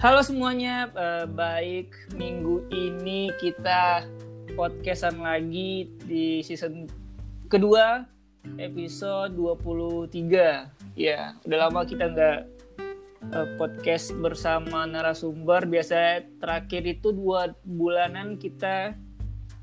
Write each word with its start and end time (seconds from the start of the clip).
Halo 0.00 0.24
semuanya, 0.24 0.88
uh, 0.96 1.28
baik 1.28 1.92
minggu 2.16 2.64
ini 2.72 3.28
kita 3.36 4.08
podcastan 4.56 5.20
lagi 5.20 5.92
di 6.08 6.40
season 6.40 6.88
kedua 7.52 8.08
episode 8.56 9.36
23. 9.36 10.96
Ya, 10.96 11.36
udah 11.44 11.68
lama 11.68 11.84
kita 11.84 12.16
nggak 12.16 12.38
uh, 13.28 13.48
podcast 13.60 14.16
bersama 14.16 14.88
narasumber. 14.88 15.68
Biasa 15.68 16.24
terakhir 16.40 16.88
itu 16.88 17.12
dua 17.12 17.52
bulanan 17.68 18.40
kita 18.40 18.96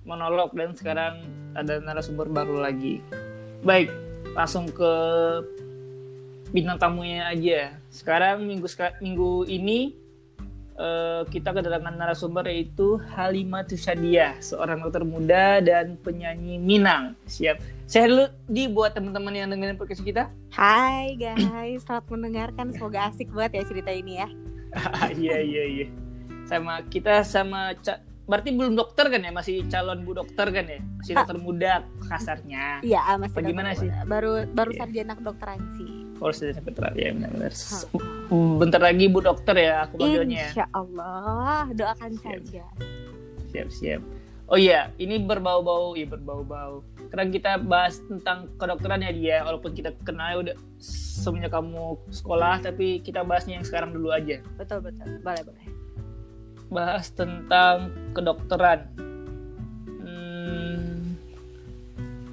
monolog 0.05 0.53
dan 0.53 0.77
sekarang 0.77 1.25
ada 1.57 1.81
narasumber 1.81 2.29
baru 2.29 2.61
lagi. 2.61 3.01
Baik, 3.65 3.89
langsung 4.37 4.69
ke 4.69 4.93
bintang 6.53 6.77
tamunya 6.77 7.25
aja. 7.25 7.73
Sekarang 7.89 8.45
minggu 8.45 8.69
minggu 9.01 9.49
ini 9.49 10.05
uh, 10.77 11.21
kita 11.27 11.51
kedatangan 11.51 11.97
narasumber 11.97 12.45
yaitu 12.47 13.01
Halimah 13.17 13.65
Tusyadia, 13.65 14.37
seorang 14.39 14.85
dokter 14.85 15.03
muda 15.03 15.59
dan 15.59 15.97
penyanyi 16.01 16.61
Minang. 16.61 17.17
Siap. 17.25 17.59
Saya 17.89 18.05
dulu 18.07 18.25
di 18.47 18.63
buat 18.69 18.93
teman-teman 18.93 19.33
yang 19.33 19.49
dengerin 19.51 19.75
podcast 19.75 20.03
kita. 20.05 20.29
Hai 20.53 21.17
guys, 21.17 21.83
selamat 21.83 22.05
mendengarkan. 22.07 22.65
Semoga 22.71 23.11
asik 23.11 23.33
banget 23.33 23.59
ya 23.59 23.63
cerita 23.67 23.91
ini 23.91 24.13
ya. 24.21 24.29
Iya 25.17 25.37
iya 25.41 25.63
iya. 25.65 25.87
Sama 26.45 26.83
kita 26.87 27.25
sama 27.25 27.73
berarti 28.27 28.51
belum 28.51 28.75
dokter 28.75 29.07
kan 29.07 29.23
ya 29.23 29.31
masih 29.31 29.63
calon 29.71 30.03
bu 30.03 30.11
dokter 30.19 30.51
kan 30.51 30.67
ya 30.67 30.83
masih 30.99 31.13
dokter 31.15 31.37
muda 31.39 31.73
kasarnya 32.11 32.83
iya 32.83 33.15
masih 33.15 33.39
bagaimana 33.39 33.71
sih 33.71 33.87
baru 34.03 34.43
baru 34.51 34.75
yeah. 34.75 34.79
sarjana 34.83 35.13
kedokteran 35.15 35.63
sih 35.79 35.96
oh 36.17 36.31
kedokteran 36.33 36.93
ya 36.97 37.09
benar-benar 37.13 37.53
bentar 38.57 38.81
lagi 38.81 39.05
bu 39.07 39.19
dokter 39.21 39.55
ya 39.55 39.85
aku 39.85 40.01
panggilnya 40.01 40.49
insya 40.49 40.65
Allah 40.73 41.69
doakan 41.71 42.11
siap. 42.17 42.41
saja. 42.43 42.65
Siap 43.53 43.67
siap. 43.71 44.01
Oh 44.47 44.55
iya 44.55 44.95
ini 44.95 45.19
berbau-bau 45.19 45.93
ya 45.99 46.07
berbau-bau. 46.07 46.83
Karena 47.11 47.25
kita 47.27 47.51
bahas 47.59 47.99
tentang 48.07 48.47
kedokteran 48.55 49.03
ya 49.03 49.11
dia. 49.11 49.37
Walaupun 49.43 49.75
kita 49.75 49.91
kenal 50.07 50.43
udah 50.43 50.55
semenjak 50.79 51.51
kamu 51.51 51.99
sekolah 52.11 52.63
tapi 52.63 53.03
kita 53.03 53.27
bahasnya 53.27 53.59
yang 53.59 53.67
sekarang 53.67 53.91
dulu 53.91 54.11
aja. 54.15 54.39
Betul 54.55 54.83
betul. 54.83 55.19
Boleh 55.19 55.43
boleh. 55.43 55.65
Bahas 56.67 57.11
tentang 57.11 57.91
kedokteran. 58.11 58.87
Hmm, 60.03 61.15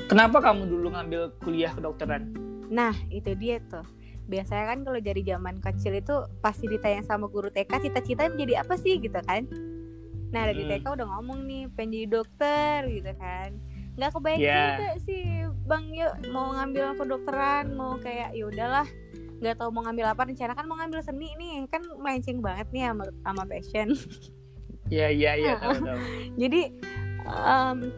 kenapa 0.07 0.39
kamu 0.39 0.71
dulu 0.71 0.95
ngambil 0.95 1.35
kuliah 1.43 1.75
kedokteran? 1.75 2.31
Nah, 2.75 2.95
itu 3.09 3.31
dia 3.39 3.63
tuh. 3.71 3.87
Biasanya 4.27 4.75
kan 4.75 4.79
kalau 4.83 4.99
dari 4.99 5.23
zaman 5.23 5.63
kecil 5.63 5.95
itu 5.95 6.15
pasti 6.43 6.67
ditanya 6.67 7.07
sama 7.07 7.31
guru 7.31 7.55
TK 7.55 7.71
cita-cita 7.87 8.27
menjadi 8.27 8.67
apa 8.67 8.75
sih 8.75 8.99
gitu 8.99 9.21
kan? 9.23 9.47
Nah, 10.35 10.51
dari 10.51 10.67
hmm. 10.67 10.83
TK 10.83 10.87
udah 10.99 11.07
ngomong 11.15 11.47
nih 11.47 11.71
pengen 11.79 11.95
jadi 11.95 12.07
dokter 12.11 12.79
gitu 12.91 13.13
kan. 13.15 13.55
Nggak 13.95 14.11
kebayang 14.11 14.43
yeah. 14.43 14.67
juga 14.75 14.91
sih 15.07 15.25
Bang 15.71 15.87
yuk 15.95 16.13
mau 16.35 16.51
ngambil 16.51 16.99
kedokteran, 16.99 17.79
mau 17.79 17.95
kayak 18.03 18.35
ya 18.35 18.45
udahlah 18.51 18.89
nggak 19.45 19.61
tahu 19.61 19.71
mau 19.77 19.83
ngambil 19.85 20.07
apa 20.09 20.23
rencana 20.25 20.53
kan 20.57 20.65
mau 20.65 20.77
ngambil 20.81 21.05
seni 21.05 21.29
nih 21.37 21.69
kan 21.69 21.85
melenceng 22.01 22.41
banget 22.41 22.65
nih 22.73 22.89
sama, 22.89 23.05
sama 23.21 23.43
passion 23.45 23.89
iya 24.89 25.13
iya 25.13 25.33
iya 25.37 25.55
jadi 26.41 26.73
um, 27.29 27.93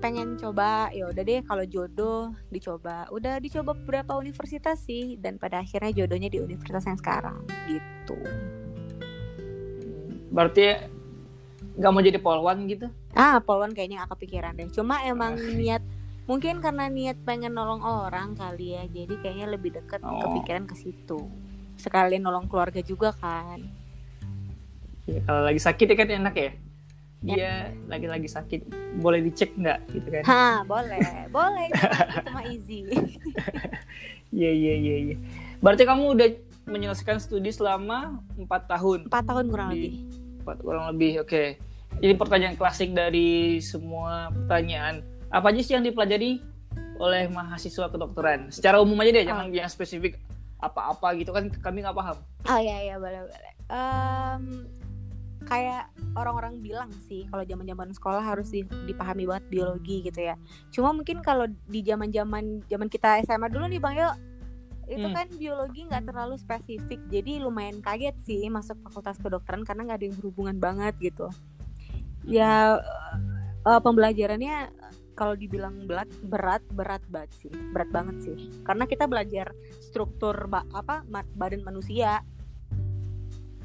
pengen 0.00 0.40
coba 0.40 0.88
ya 0.96 1.12
udah 1.12 1.22
deh 1.22 1.44
kalau 1.44 1.64
jodoh 1.68 2.32
dicoba. 2.48 3.06
Udah 3.12 3.36
dicoba 3.38 3.76
beberapa 3.76 4.16
universitas 4.16 4.80
sih 4.82 5.20
dan 5.20 5.36
pada 5.36 5.60
akhirnya 5.60 5.92
jodohnya 5.92 6.32
di 6.32 6.40
universitas 6.40 6.88
yang 6.88 6.96
sekarang 6.96 7.44
gitu. 7.68 8.16
Berarti 10.32 10.88
nggak 11.76 11.90
mau 11.92 12.02
jadi 12.02 12.18
polwan 12.18 12.64
gitu? 12.66 12.88
Ah 13.12 13.38
polwan 13.44 13.76
kayaknya 13.76 14.02
nggak 14.02 14.16
kepikiran 14.16 14.56
deh. 14.56 14.72
Cuma 14.72 15.04
emang 15.04 15.36
ah. 15.36 15.52
niat 15.54 15.84
mungkin 16.24 16.64
karena 16.64 16.88
niat 16.88 17.20
pengen 17.28 17.52
nolong 17.52 17.84
orang 17.84 18.32
kali 18.38 18.78
ya 18.78 18.86
jadi 18.88 19.14
kayaknya 19.20 19.46
lebih 19.52 19.76
deket 19.76 20.00
oh. 20.00 20.16
kepikiran 20.24 20.64
ke 20.64 20.74
situ. 20.74 21.28
Sekalian 21.76 22.24
nolong 22.24 22.48
keluarga 22.48 22.80
juga 22.80 23.12
kan. 23.12 23.60
Ya, 25.04 25.20
kalau 25.28 25.44
lagi 25.44 25.60
sakit 25.60 25.86
ya 25.92 25.96
kan 25.96 26.08
enak 26.08 26.34
ya 26.36 26.52
dia 27.20 27.72
lagi-lagi 27.84 28.28
sakit 28.28 28.60
boleh 29.00 29.20
dicek 29.20 29.52
nggak 29.56 29.78
gitu 29.92 30.08
kan 30.08 30.22
ha 30.24 30.44
boleh 30.64 31.00
boleh 31.28 31.68
itu 32.20 32.30
mah 32.32 32.44
easy 32.48 32.78
iya 34.32 34.50
iya 34.50 34.74
iya 34.76 34.96
iya 35.12 35.16
berarti 35.60 35.84
kamu 35.84 36.16
udah 36.16 36.28
menyelesaikan 36.64 37.20
studi 37.20 37.52
selama 37.52 38.20
empat 38.40 38.68
tahun 38.72 39.08
empat 39.12 39.24
tahun 39.28 39.44
kurang 39.52 39.68
lebih 39.76 39.92
empat 40.40 40.58
kurang 40.64 40.84
lebih 40.96 41.12
oke 41.20 41.28
okay. 41.28 41.46
ini 42.00 42.16
pertanyaan 42.16 42.56
klasik 42.56 42.96
dari 42.96 43.60
semua 43.60 44.32
pertanyaan 44.32 45.04
apa 45.30 45.52
aja 45.52 45.60
sih 45.62 45.74
yang 45.76 45.84
dipelajari 45.84 46.42
oleh 47.00 47.32
mahasiswa 47.32 47.88
kedokteran? 47.88 48.52
Secara 48.52 48.76
umum 48.78 49.00
aja 49.00 49.10
deh, 49.16 49.24
oh. 49.24 49.28
jangan 49.32 49.46
yang 49.50 49.72
spesifik 49.72 50.20
apa-apa 50.60 51.16
gitu 51.16 51.32
kan 51.32 51.48
kami 51.48 51.80
nggak 51.80 51.96
paham. 51.96 52.20
Oh 52.44 52.60
iya 52.60 52.92
iya 52.92 52.96
boleh 53.00 53.24
boleh. 53.24 53.52
Um, 53.72 54.68
kayak 55.48 55.88
orang-orang 56.18 56.60
bilang 56.60 56.90
sih 57.08 57.24
kalau 57.32 57.44
zaman-zaman 57.46 57.90
sekolah 57.96 58.20
harus 58.20 58.52
dipahami 58.84 59.24
banget 59.24 59.44
biologi 59.48 60.04
gitu 60.04 60.20
ya. 60.20 60.36
Cuma 60.68 60.92
mungkin 60.92 61.24
kalau 61.24 61.48
di 61.68 61.80
zaman-zaman 61.80 62.64
zaman 62.68 62.88
kita 62.92 63.24
SMA 63.24 63.48
dulu 63.48 63.64
nih 63.70 63.80
Bang 63.80 63.96
Yo 63.96 64.10
itu 64.90 65.06
hmm. 65.06 65.14
kan 65.14 65.26
biologi 65.38 65.80
nggak 65.86 66.04
terlalu 66.10 66.34
spesifik. 66.36 67.00
Jadi 67.08 67.38
lumayan 67.38 67.78
kaget 67.78 68.16
sih 68.26 68.42
masuk 68.50 68.76
fakultas 68.82 69.16
kedokteran 69.22 69.62
karena 69.62 69.86
nggak 69.86 69.98
ada 70.02 70.06
yang 70.10 70.16
berhubungan 70.18 70.56
banget 70.58 70.94
gitu. 70.98 71.30
Ya 72.26 72.82
uh, 73.64 73.80
pembelajarannya 73.80 74.74
kalau 75.14 75.36
dibilang 75.36 75.84
berat 75.84 76.08
berat 76.24 76.64
berat 76.72 77.04
banget 77.12 77.30
sih 77.38 77.52
berat 77.70 77.90
banget 77.94 78.16
sih. 78.24 78.36
Karena 78.66 78.84
kita 78.84 79.06
belajar 79.06 79.54
struktur 79.78 80.34
ba 80.50 80.66
apa 80.74 81.06
badan 81.38 81.62
manusia 81.62 82.20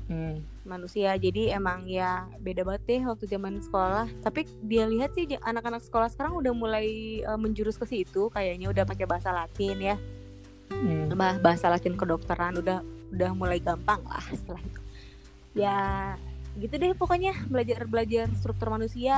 hmm. 0.10 0.66
manusia 0.66 1.14
jadi 1.18 1.58
emang 1.58 1.86
ya 1.90 2.26
beda 2.42 2.66
banget 2.66 2.84
deh 2.86 3.02
waktu 3.06 3.26
zaman 3.30 3.62
sekolah. 3.62 4.10
Tapi 4.22 4.46
dia 4.66 4.86
lihat 4.90 5.14
sih 5.14 5.26
anak-anak 5.42 5.86
sekolah 5.86 6.10
sekarang 6.10 6.38
udah 6.38 6.54
mulai 6.54 7.22
uh, 7.26 7.38
menjurus 7.38 7.78
ke 7.78 7.86
situ 7.86 8.30
kayaknya 8.34 8.70
udah 8.70 8.84
pakai 8.86 9.06
bahasa 9.06 9.34
Latin 9.34 9.78
ya. 9.82 9.98
Hmm. 10.66 11.14
bahasa 11.40 11.70
Latin 11.70 11.94
kedokteran 11.94 12.58
udah 12.58 12.82
udah 13.14 13.32
mulai 13.38 13.62
gampang 13.62 14.02
lah 14.04 14.26
setelah 14.34 14.62
itu. 14.62 14.82
Ya 15.56 15.80
gitu 16.56 16.76
deh 16.80 16.96
pokoknya 16.96 17.36
belajar 17.48 17.86
belajar 17.86 18.26
struktur 18.36 18.74
manusia. 18.74 19.16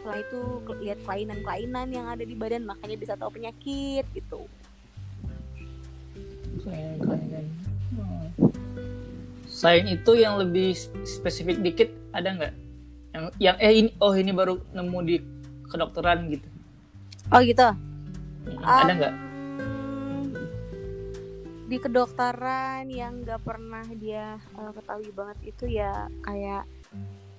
Setelah 0.00 0.20
itu 0.20 0.40
lihat 0.84 1.00
kelainan-kelainan 1.08 1.88
yang 1.88 2.06
ada 2.12 2.20
di 2.20 2.36
badan 2.36 2.68
makanya 2.68 2.96
bisa 3.00 3.12
tahu 3.16 3.40
penyakit 3.40 4.04
gitu. 4.12 4.44
Kelainan 6.60 7.63
selain 9.64 9.88
itu 9.88 10.12
yang 10.20 10.36
lebih 10.36 10.76
spesifik 11.08 11.56
dikit 11.64 11.88
ada 12.12 12.36
nggak? 12.36 12.54
Yang 13.16 13.24
yang 13.40 13.56
eh 13.56 13.72
ini 13.72 13.90
oh 13.96 14.12
ini 14.12 14.28
baru 14.36 14.60
nemu 14.76 14.98
di 15.08 15.16
kedokteran 15.72 16.28
gitu. 16.28 16.44
Oh 17.32 17.40
gitu? 17.40 17.72
Um, 18.44 18.60
ada 18.60 18.92
nggak? 18.92 19.14
di 21.64 21.80
kedokteran 21.80 22.92
yang 22.92 23.24
nggak 23.24 23.40
pernah 23.40 23.88
dia 23.96 24.36
uh, 24.52 24.68
ketahui 24.76 25.08
banget 25.16 25.38
itu 25.48 25.64
ya 25.80 26.12
kayak 26.20 26.68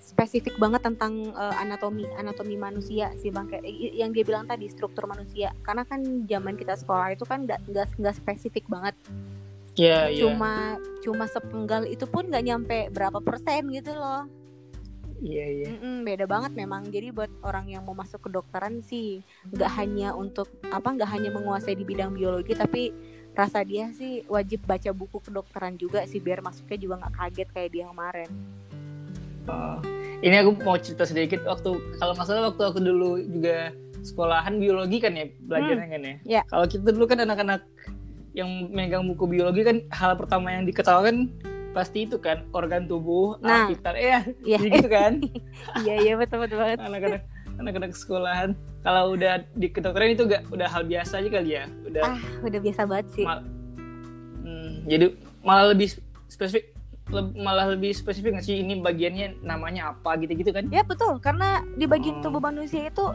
spesifik 0.02 0.58
banget 0.58 0.82
tentang 0.82 1.30
uh, 1.38 1.54
anatomi 1.62 2.10
anatomi 2.18 2.58
manusia 2.58 3.14
sih 3.22 3.30
bang. 3.30 3.46
Kayak 3.46 3.70
yang 3.94 4.10
dia 4.18 4.26
bilang 4.26 4.50
tadi 4.50 4.66
struktur 4.66 5.06
manusia. 5.06 5.54
Karena 5.62 5.86
kan 5.86 6.26
zaman 6.26 6.58
kita 6.58 6.74
sekolah 6.74 7.14
itu 7.14 7.22
kan 7.22 7.46
nggak 7.46 7.70
nggak 7.70 8.16
spesifik 8.18 8.66
banget 8.66 8.98
yeah, 9.76 10.08
iya. 10.12 10.24
cuma 10.24 10.80
yeah. 10.80 11.00
cuma 11.04 11.26
sepenggal 11.28 11.84
itu 11.88 12.06
pun 12.08 12.28
nggak 12.28 12.46
nyampe 12.46 12.80
berapa 12.92 13.20
persen 13.22 13.70
gitu 13.72 13.94
loh 13.96 14.28
Iya 15.24 15.48
yeah, 15.48 15.48
iya. 15.48 15.80
Yeah. 15.80 16.04
beda 16.04 16.26
banget 16.28 16.52
memang. 16.60 16.92
Jadi 16.92 17.16
buat 17.16 17.32
orang 17.40 17.72
yang 17.72 17.88
mau 17.88 17.96
masuk 17.96 18.28
kedokteran 18.28 18.84
sih 18.84 19.24
nggak 19.48 19.72
hanya 19.80 20.12
untuk 20.12 20.52
apa 20.68 20.92
nggak 20.92 21.08
hanya 21.08 21.32
menguasai 21.32 21.72
di 21.72 21.88
bidang 21.88 22.12
biologi 22.12 22.52
tapi 22.52 22.92
rasa 23.32 23.64
dia 23.64 23.92
sih 23.96 24.24
wajib 24.28 24.64
baca 24.68 24.92
buku 24.92 25.24
kedokteran 25.24 25.80
juga 25.80 26.04
sih 26.08 26.20
biar 26.20 26.40
masuknya 26.44 26.78
juga 26.80 26.96
nggak 27.04 27.14
kaget 27.16 27.48
kayak 27.52 27.70
dia 27.72 27.86
kemarin. 27.88 28.30
Uh, 29.46 29.78
ini 30.20 30.36
aku 30.42 30.52
mau 30.66 30.76
cerita 30.76 31.08
sedikit 31.08 31.48
waktu 31.48 31.80
kalau 32.02 32.12
nggak 32.12 32.28
salah 32.28 32.52
waktu 32.52 32.64
aku 32.68 32.80
dulu 32.84 33.22
juga 33.24 33.72
sekolahan 34.06 34.62
biologi 34.62 34.98
kan 35.02 35.18
ya 35.18 35.26
belajarnya 35.48 35.86
hmm. 35.86 35.94
kan 35.94 36.02
ya. 36.02 36.16
Yeah. 36.24 36.44
Kalau 36.52 36.66
kita 36.70 36.90
dulu 36.94 37.06
kan 37.10 37.20
anak-anak 37.26 37.62
yang 38.36 38.68
megang 38.70 39.08
buku 39.08 39.26
biologi 39.26 39.64
kan 39.64 39.80
hal 39.90 40.14
pertama 40.14 40.52
yang 40.52 40.68
diketahui 40.68 41.32
pasti 41.72 42.04
itu 42.04 42.16
kan 42.16 42.44
organ 42.52 42.84
tubuh, 42.84 43.36
nah, 43.40 43.68
vital, 43.68 43.96
eh 43.96 44.24
ya, 44.44 44.60
gitu 44.60 44.88
kan. 44.88 45.20
Iya 45.84 45.96
iya 46.02 46.14
betul 46.16 46.44
betul 46.44 46.60
banget. 46.60 46.80
Anak-anak 46.80 47.24
anak-anak 47.56 47.92
sekolahan 47.92 48.50
kalau 48.80 49.12
udah 49.12 49.44
di 49.52 49.68
kedokteran 49.68 50.12
itu 50.12 50.24
gak 50.26 50.44
udah 50.52 50.68
hal 50.68 50.84
biasa 50.84 51.20
aja 51.20 51.30
kali 51.32 51.56
ya 51.56 51.68
udah 51.84 52.04
ah 52.06 52.20
udah 52.44 52.60
biasa 52.60 52.84
banget 52.84 53.08
sih 53.12 53.24
mal, 53.24 53.40
hmm, 54.44 54.84
jadi 54.86 55.06
malah 55.40 55.72
lebih 55.72 55.88
spesifik 56.28 56.76
le- 57.08 57.32
malah 57.34 57.72
lebih 57.72 57.96
spesifik 57.96 58.36
nggak 58.36 58.46
sih 58.46 58.60
ini 58.60 58.80
bagiannya 58.80 59.40
namanya 59.40 59.96
apa 59.96 60.18
gitu-gitu 60.18 60.52
kan? 60.52 60.68
Ya 60.68 60.84
betul, 60.84 61.16
karena 61.20 61.64
di 61.76 61.86
bagian 61.86 62.20
Oh. 62.20 62.28
tubuh 62.28 62.42
manusia 62.42 62.88
itu 62.88 63.06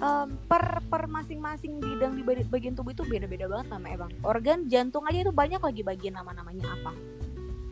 em, 0.00 0.28
per 0.48 0.80
per 0.82 1.04
masing-masing 1.06 1.78
bidang 1.78 2.16
di 2.16 2.22
bagian 2.24 2.72
tubuh 2.72 2.90
itu 2.90 3.04
beda-beda 3.04 3.46
banget 3.46 3.68
namanya 3.68 3.96
bang. 4.04 4.12
Organ 4.20 4.58
jantung 4.66 5.04
aja 5.04 5.20
itu 5.20 5.32
banyak 5.32 5.60
lagi 5.60 5.82
bagian 5.82 6.16
nama-namanya 6.16 6.66
apa. 6.72 6.92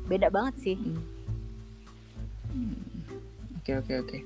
Beda 0.07 0.29
banget 0.29 0.55
sih. 0.61 0.77
Oke 3.59 3.73
oke 3.77 3.95
oke. 4.01 4.19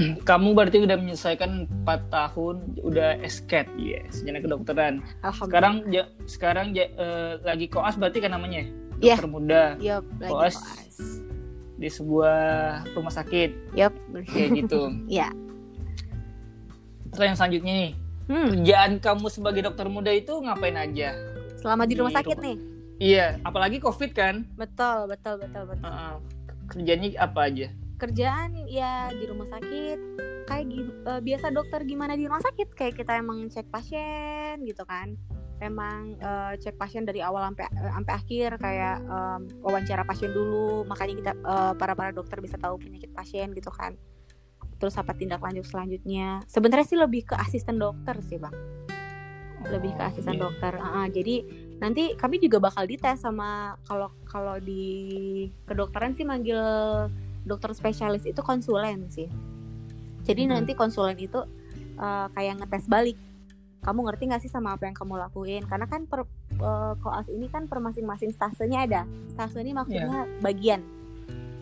Kamu 0.24 0.54
berarti 0.54 0.80
udah 0.80 0.96
menyelesaikan 0.96 1.84
4 1.84 2.08
tahun, 2.08 2.56
udah 2.80 3.20
esket 3.20 3.68
ya, 3.76 4.00
sejenak 4.08 4.46
kedokteran. 4.46 5.04
Sekarang 5.34 5.84
ja- 5.90 6.08
sekarang 6.24 6.72
ja- 6.72 6.88
eh, 6.88 7.34
lagi 7.42 7.66
koas 7.66 8.00
berarti 8.00 8.18
kan 8.18 8.32
namanya? 8.32 8.64
Iya. 9.00 9.16
Dokter 9.16 9.28
muda 9.28 9.62
Yup, 9.76 10.04
lagi 10.20 10.32
Koas. 10.32 10.56
koas. 10.56 10.96
di 11.80 11.88
sebuah 11.88 12.40
rumah 12.92 13.08
sakit 13.08 13.72
Yup. 13.72 13.92
kayak 14.28 14.50
gitu. 14.58 14.92
Iya. 15.16 15.32
Terus 15.32 15.49
yang 17.16 17.34
selanjutnya 17.34 17.74
nih, 17.74 17.92
Hmm, 18.24 18.46
kerjaan 18.54 18.92
kamu 18.98 19.26
sebagai 19.26 19.62
dokter 19.64 19.86
muda 19.86 20.10
itu 20.10 20.30
ngapain 20.32 20.76
aja? 20.76 21.10
selama 21.58 21.84
di 21.84 21.92
rumah 21.92 22.08
Di 22.08 22.16
sakit 22.16 22.32
rumah- 22.32 22.46
nih. 22.46 22.56
Iya, 23.00 23.26
apalagi 23.42 23.76
covid 23.78 24.10
kan? 24.12 24.48
Betul, 24.54 25.08
betul, 25.08 25.34
betul, 25.36 25.62
betul. 25.66 25.84
Heeh. 25.84 26.14
kerjanya 26.68 27.08
apa 27.18 27.40
aja? 27.42 27.66
Kerjaan 27.98 28.54
ya 28.64 29.10
di 29.10 29.26
rumah 29.26 29.44
sakit 29.44 29.98
kayak 30.46 30.66
eh, 30.70 31.20
biasa 31.20 31.50
dokter 31.50 31.82
gimana 31.82 32.14
di 32.14 32.24
rumah 32.24 32.40
sakit 32.40 32.72
kayak 32.72 32.94
kita 32.94 33.18
emang 33.18 33.44
cek 33.44 33.66
pasien 33.68 34.62
gitu 34.62 34.84
kan. 34.84 35.18
Emang 35.58 36.14
eh, 36.16 36.52
cek 36.56 36.76
pasien 36.76 37.02
dari 37.02 37.20
awal 37.20 37.42
sampai 37.44 37.66
eh, 37.66 37.90
sampai 37.90 38.12
akhir 38.14 38.50
kayak 38.56 38.96
em, 39.02 39.40
wawancara 39.60 40.02
pasien 40.02 40.30
dulu, 40.30 40.86
makanya 40.86 41.14
kita 41.18 41.32
eh, 41.34 41.72
para 41.74 41.92
para 41.92 42.10
dokter 42.10 42.38
bisa 42.38 42.56
tahu 42.56 42.78
penyakit 42.78 43.10
pasien 43.10 43.50
gitu 43.50 43.68
kan. 43.68 43.98
Terus 44.80 44.96
apa 44.96 45.12
tindak 45.12 45.38
lanjut 45.38 45.62
selanjutnya? 45.62 46.40
Sebenarnya 46.48 46.86
sih 46.88 46.96
lebih 46.96 47.28
ke 47.28 47.36
asisten 47.36 47.76
dokter 47.76 48.16
sih, 48.24 48.40
Bang. 48.40 48.56
lebih 49.60 49.92
ke 49.92 50.00
Oh, 50.00 50.08
asisten 50.08 50.34
iya. 50.34 50.40
dokter. 50.40 50.72
Ah, 50.74 51.04
jadi 51.04 51.44
nanti 51.78 52.16
kami 52.16 52.40
juga 52.40 52.56
bakal 52.58 52.88
dites 52.88 53.20
sama 53.20 53.76
kalau 53.84 54.08
kalau 54.24 54.56
di 54.56 54.88
kedokteran 55.68 56.16
sih 56.16 56.24
manggil 56.24 56.56
dokter 57.44 57.76
spesialis 57.76 58.24
itu 58.24 58.40
konsulen 58.40 59.12
sih. 59.12 59.28
Jadi 60.24 60.48
Hmm. 60.48 60.56
nanti 60.56 60.72
konsulen 60.72 61.20
itu 61.20 61.44
eh, 62.00 62.26
kayak 62.32 62.64
ngetes 62.64 62.88
balik. 62.88 63.20
Kamu 63.84 64.00
ngerti 64.08 64.32
nggak 64.32 64.40
sih 64.40 64.48
sama 64.48 64.72
apa 64.72 64.88
yang 64.88 64.96
kamu 64.96 65.20
lakuin? 65.20 65.60
Karena 65.68 65.84
kan 65.84 66.08
per 66.08 66.24
eh, 66.56 66.94
koas 66.96 67.28
ini 67.28 67.52
kan 67.52 67.68
per 67.68 67.84
masing-masing 67.84 68.32
stasenya 68.32 68.88
ada. 68.88 69.02
Stase 69.28 69.60
ini 69.60 69.76
maksudnya 69.76 70.24
bagian 70.40 70.80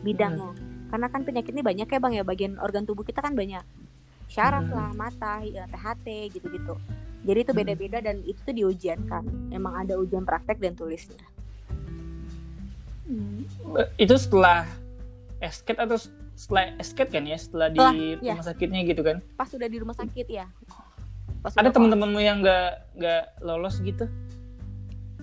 bidangnya. 0.07 0.55
Karena 0.89 1.07
kan 1.07 1.21
penyakit 1.23 1.53
ini 1.53 1.61
banyak 1.61 1.87
ya 1.87 1.99
bang 2.01 2.13
ya 2.17 2.25
bagian 2.25 2.57
organ 2.59 2.85
tubuh 2.85 3.05
kita 3.05 3.21
kan 3.21 3.37
banyak. 3.37 3.61
Syaraf 4.29 4.65
Hmm. 4.65 4.77
lah, 4.77 4.91
mata, 4.93 5.41
ya, 5.41 5.65
THT 5.69 6.07
gitu-gitu. 6.33 6.77
Jadi 7.25 7.39
itu 7.43 7.53
beda-beda 7.53 7.99
dan 7.99 8.21
itu 8.25 8.39
tuh 8.41 8.55
diujiankan. 8.55 9.53
Emang 9.53 9.75
ada 9.75 9.97
ujian 9.97 10.23
praktek 10.23 10.61
dan 10.61 10.73
tulisnya. 10.73 11.21
Itu 13.97 14.15
setelah 14.21 14.69
esket 15.41 15.81
atau 15.81 15.97
setelah 16.37 16.77
esket 16.79 17.09
kan 17.09 17.25
ya? 17.25 17.37
Setelah 17.37 17.69
di 17.69 17.81
Setelah, 17.81 17.95
iya. 18.21 18.33
rumah 18.37 18.47
sakitnya 18.47 18.81
gitu 18.85 19.03
kan? 19.03 19.17
Pas 19.35 19.49
sudah 19.49 19.69
di 19.69 19.79
rumah 19.81 19.97
sakit 19.97 20.27
ya. 20.29 20.47
Pas 21.41 21.53
Ada 21.57 21.73
teman-temanmu 21.73 22.21
yang 22.21 22.41
nggak 22.45 22.69
nggak 22.97 23.23
lolos 23.43 23.81
gitu? 23.81 24.07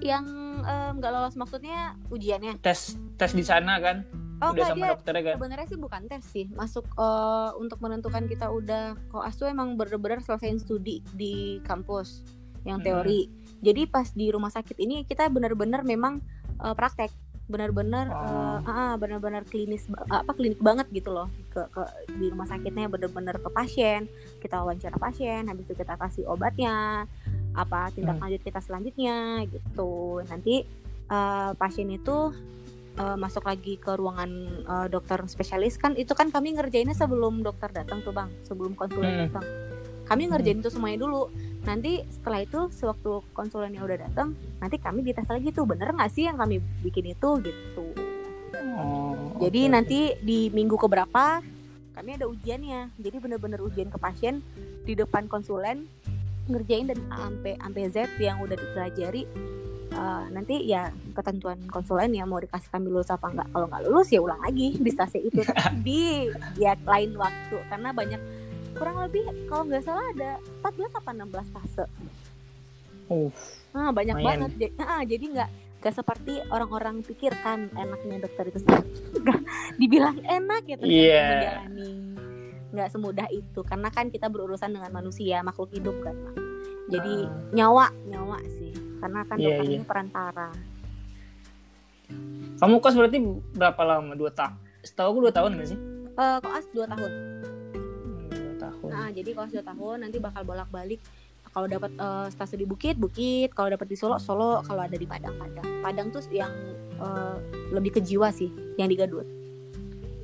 yang 0.03 0.27
em, 0.67 0.99
nggak 0.99 1.07
lolos 1.07 1.39
maksudnya 1.39 1.95
ujiannya. 2.11 2.59
Tes 2.59 2.99
tes 3.15 3.31
di 3.31 3.47
sana 3.47 3.79
kan? 3.79 4.03
Oh 4.45 4.53
Udah 4.53 4.65
sama 4.67 4.77
dia 4.77 4.89
dokternya 4.93 5.23
kan? 5.23 5.33
sebenarnya 5.35 5.67
sih 5.67 5.79
bukan 5.79 6.01
tes 6.05 6.23
sih. 6.23 6.45
Masuk 6.51 6.85
eh, 6.87 7.49
untuk 7.57 7.79
menentukan 7.79 8.23
kita 8.25 8.47
udah 8.47 8.83
koas 9.09 9.33
tuh 9.33 9.47
emang 9.47 9.73
bener-bener 9.73 10.21
selesaiin 10.21 10.57
studi 10.57 11.01
di 11.11 11.33
kampus 11.61 12.21
yang 12.61 12.77
Hmm. 12.77 12.87
teori. 13.01 13.25
Jadi 13.59 13.81
pas 13.85 14.05
di 14.07 14.29
rumah 14.29 14.49
sakit 14.49 14.77
ini 14.77 15.01
kita 15.03 15.25
bener-bener 15.27 15.81
memang 15.81 16.21
eh, 16.55 16.71
praktek 16.71 17.09
bener-bener 17.45 18.09
Oh. 18.09 18.57
eh, 18.57 18.59
ah, 18.65 18.93
bener-bener 18.95 19.43
klinis 19.43 19.85
apa 20.07 20.33
klinik 20.33 20.57
banget 20.57 20.89
gitu 20.91 21.09
loh 21.09 21.29
ke, 21.47 21.61
ke 21.67 21.81
di 22.11 22.25
rumah 22.27 22.45
sakitnya 22.45 22.87
bener-bener 22.87 23.37
ke 23.37 23.49
pasien 23.49 24.09
kita 24.39 24.57
wawancara 24.57 24.97
pasien 24.97 25.45
habis 25.45 25.61
itu 25.63 25.77
kita 25.77 25.93
kasih 25.93 26.25
obatnya 26.25 27.05
apa 27.53 27.93
tindak 27.93 28.17
Hmm. 28.17 28.23
lanjut 28.23 28.41
kita 28.41 28.59
selanjutnya 28.59 29.45
gitu 29.45 29.93
nanti 30.25 30.65
eh, 31.05 31.51
pasien 31.53 31.85
itu 31.87 32.33
eh, 32.95 33.17
masuk 33.19 33.43
lagi 33.45 33.75
ke 33.75 33.91
ruangan 33.95 34.29
eh, 34.63 34.87
dokter 34.89 35.19
spesialis 35.27 35.75
kan 35.75 35.93
itu 35.95 36.15
kan 36.15 36.31
kami 36.31 36.55
ngerjainnya 36.55 36.95
sebelum 36.95 37.43
dokter 37.43 37.71
datang 37.71 38.01
tuh 38.01 38.15
bang. 38.15 38.31
Sebelum 38.47 38.73
konsulen 38.73 39.11
Hmm. 39.11 39.21
datang. 39.27 39.45
Kami 40.05 40.29
ngerjain 40.29 40.61
itu 40.61 40.69
semuanya 40.69 41.01
dulu. 41.01 41.33
Nanti 41.65 42.05
setelah 42.13 42.45
itu 42.45 42.69
sewaktu 42.69 43.25
konsulennya 43.33 43.81
udah 43.81 43.97
datang 44.05 44.37
nanti 44.61 44.77
kami 44.77 45.01
dites 45.01 45.25
lagi 45.25 45.49
tuh 45.49 45.65
bener 45.65 45.89
nggak 45.97 46.11
sih 46.13 46.29
yang 46.29 46.37
kami 46.37 46.61
bikin 46.85 47.09
itu 47.09 47.29
gitu. 47.41 47.85
Oh, 48.75 49.33
jadi 49.41 49.67
oke, 49.67 49.73
nanti 49.73 49.99
di 50.21 50.53
minggu 50.53 50.77
keberapa 50.77 51.41
kami 51.95 52.09
ada 52.21 52.29
ujiannya. 52.29 52.93
Jadi 53.01 53.17
bener-bener 53.17 53.59
ujian 53.65 53.89
ke 53.89 53.97
pasien 53.97 54.45
di 54.85 54.93
depan 54.93 55.25
konsulen 55.25 55.89
ngerjain 56.45 56.85
dari 56.85 57.01
A 57.09 57.25
sampai 57.25 57.53
sampai 57.57 57.83
Z 57.89 57.95
yang 58.21 58.37
udah 58.45 58.53
dipelajari 58.53 59.25
Eh, 59.95 60.23
nanti 60.29 60.55
ya 60.61 60.91
ketentuan 61.15 61.55
konsulen 61.65 62.11
ya 62.11 62.27
mau 62.27 62.35
dikasih 62.35 62.67
kami 62.67 62.91
lulus 62.91 63.07
apa 63.07 63.31
enggak 63.31 63.47
kalau 63.49 63.63
nggak 63.65 63.83
lulus 63.87 64.11
ya 64.11 64.19
ulang 64.19 64.43
lagi 64.43 64.75
di 64.75 64.91
stase 64.91 65.17
itu 65.17 65.39
tapi 65.47 66.27
di 66.51 66.59
ya 66.59 66.75
lain 66.77 67.15
waktu 67.15 67.55
karena 67.65 67.89
banyak 67.89 68.19
kurang 68.75 68.99
lebih 68.99 69.23
kalau 69.47 69.63
nggak 69.63 69.79
salah 69.81 70.03
ada 70.11 70.35
14 70.61 70.99
apa 70.99 71.09
16 71.15 71.47
stase 71.47 71.85
Uh, 73.05 73.29
Nah, 73.69 73.93
banyak 73.93 74.17
Lumayan. 74.17 74.49
banget. 74.49 74.51
Jadi, 74.57 74.73
ah, 74.81 75.03
jadi 75.05 75.25
nggak 75.29 75.49
nggak 75.77 75.93
seperti 75.93 76.33
orang-orang 76.49 76.95
pikirkan 76.99 77.69
enaknya 77.71 78.17
dokter 78.19 78.49
itu 78.49 78.59
dibilang 79.77 80.17
enak 80.19 80.65
ya 80.65 80.75
ternyata 80.75 80.89
Iya. 81.05 81.23
menjalani 81.29 81.89
nggak 82.73 82.89
semudah 82.89 83.27
itu 83.29 83.59
karena 83.61 83.87
kan 83.87 84.09
kita 84.09 84.25
berurusan 84.25 84.73
dengan 84.73 84.89
manusia 84.91 85.39
makhluk 85.39 85.69
hidup 85.69 85.95
kan. 86.01 86.17
Jadi 86.89 87.15
Ah. 87.23 87.53
nyawa 87.53 87.85
nyawa 88.05 88.41
sih 88.51 88.73
karena 89.05 89.21
kan 89.21 89.37
Iya, 89.37 89.45
dokter 89.53 89.65
iya. 89.69 89.75
ini 89.77 89.85
perantara. 89.85 90.49
kamu 92.55 92.75
kos 92.81 92.97
berarti 92.97 93.17
berapa 93.53 93.81
lama? 93.85 94.17
Dua 94.17 94.33
tahun? 94.33 94.57
Setahu 94.81 95.07
aku 95.13 95.19
dua 95.29 95.33
tahun 95.33 95.49
nggak 95.57 95.69
sih? 95.69 95.79
Eh 96.15 96.37
koas 96.41 96.65
2 96.71 96.87
tahun. 96.87 97.11
Hmm, 97.11 98.29
Dua 98.31 98.53
tahun. 98.57 98.89
Nah, 98.89 99.09
jadi 99.11 99.29
koas 99.35 99.51
2 99.51 99.61
tahun 99.61 99.97
nanti 99.99 100.17
bakal 100.17 100.41
bolak-balik 100.41 101.03
kalau 101.51 101.67
dapat 101.67 101.91
eh, 101.91 102.27
stase 102.29 102.55
di 102.55 102.63
Bukit, 102.63 102.95
Bukit, 102.95 103.51
kalau 103.51 103.69
dapat 103.69 103.87
di 103.87 103.97
Solo, 103.99 104.17
Solo, 104.17 104.63
kalau 104.63 104.81
ada 104.81 104.95
di 104.95 105.05
Padang, 105.05 105.35
Padang. 105.35 105.67
Padang 105.83 106.07
tuh 106.09 106.23
yang 106.31 106.49
eh, 106.95 107.35
lebih 107.69 107.97
ke 107.97 108.01
jiwa 108.01 108.31
sih, 108.31 108.47
yang 108.75 108.87
di 108.87 108.95
Gadut. 108.95 109.27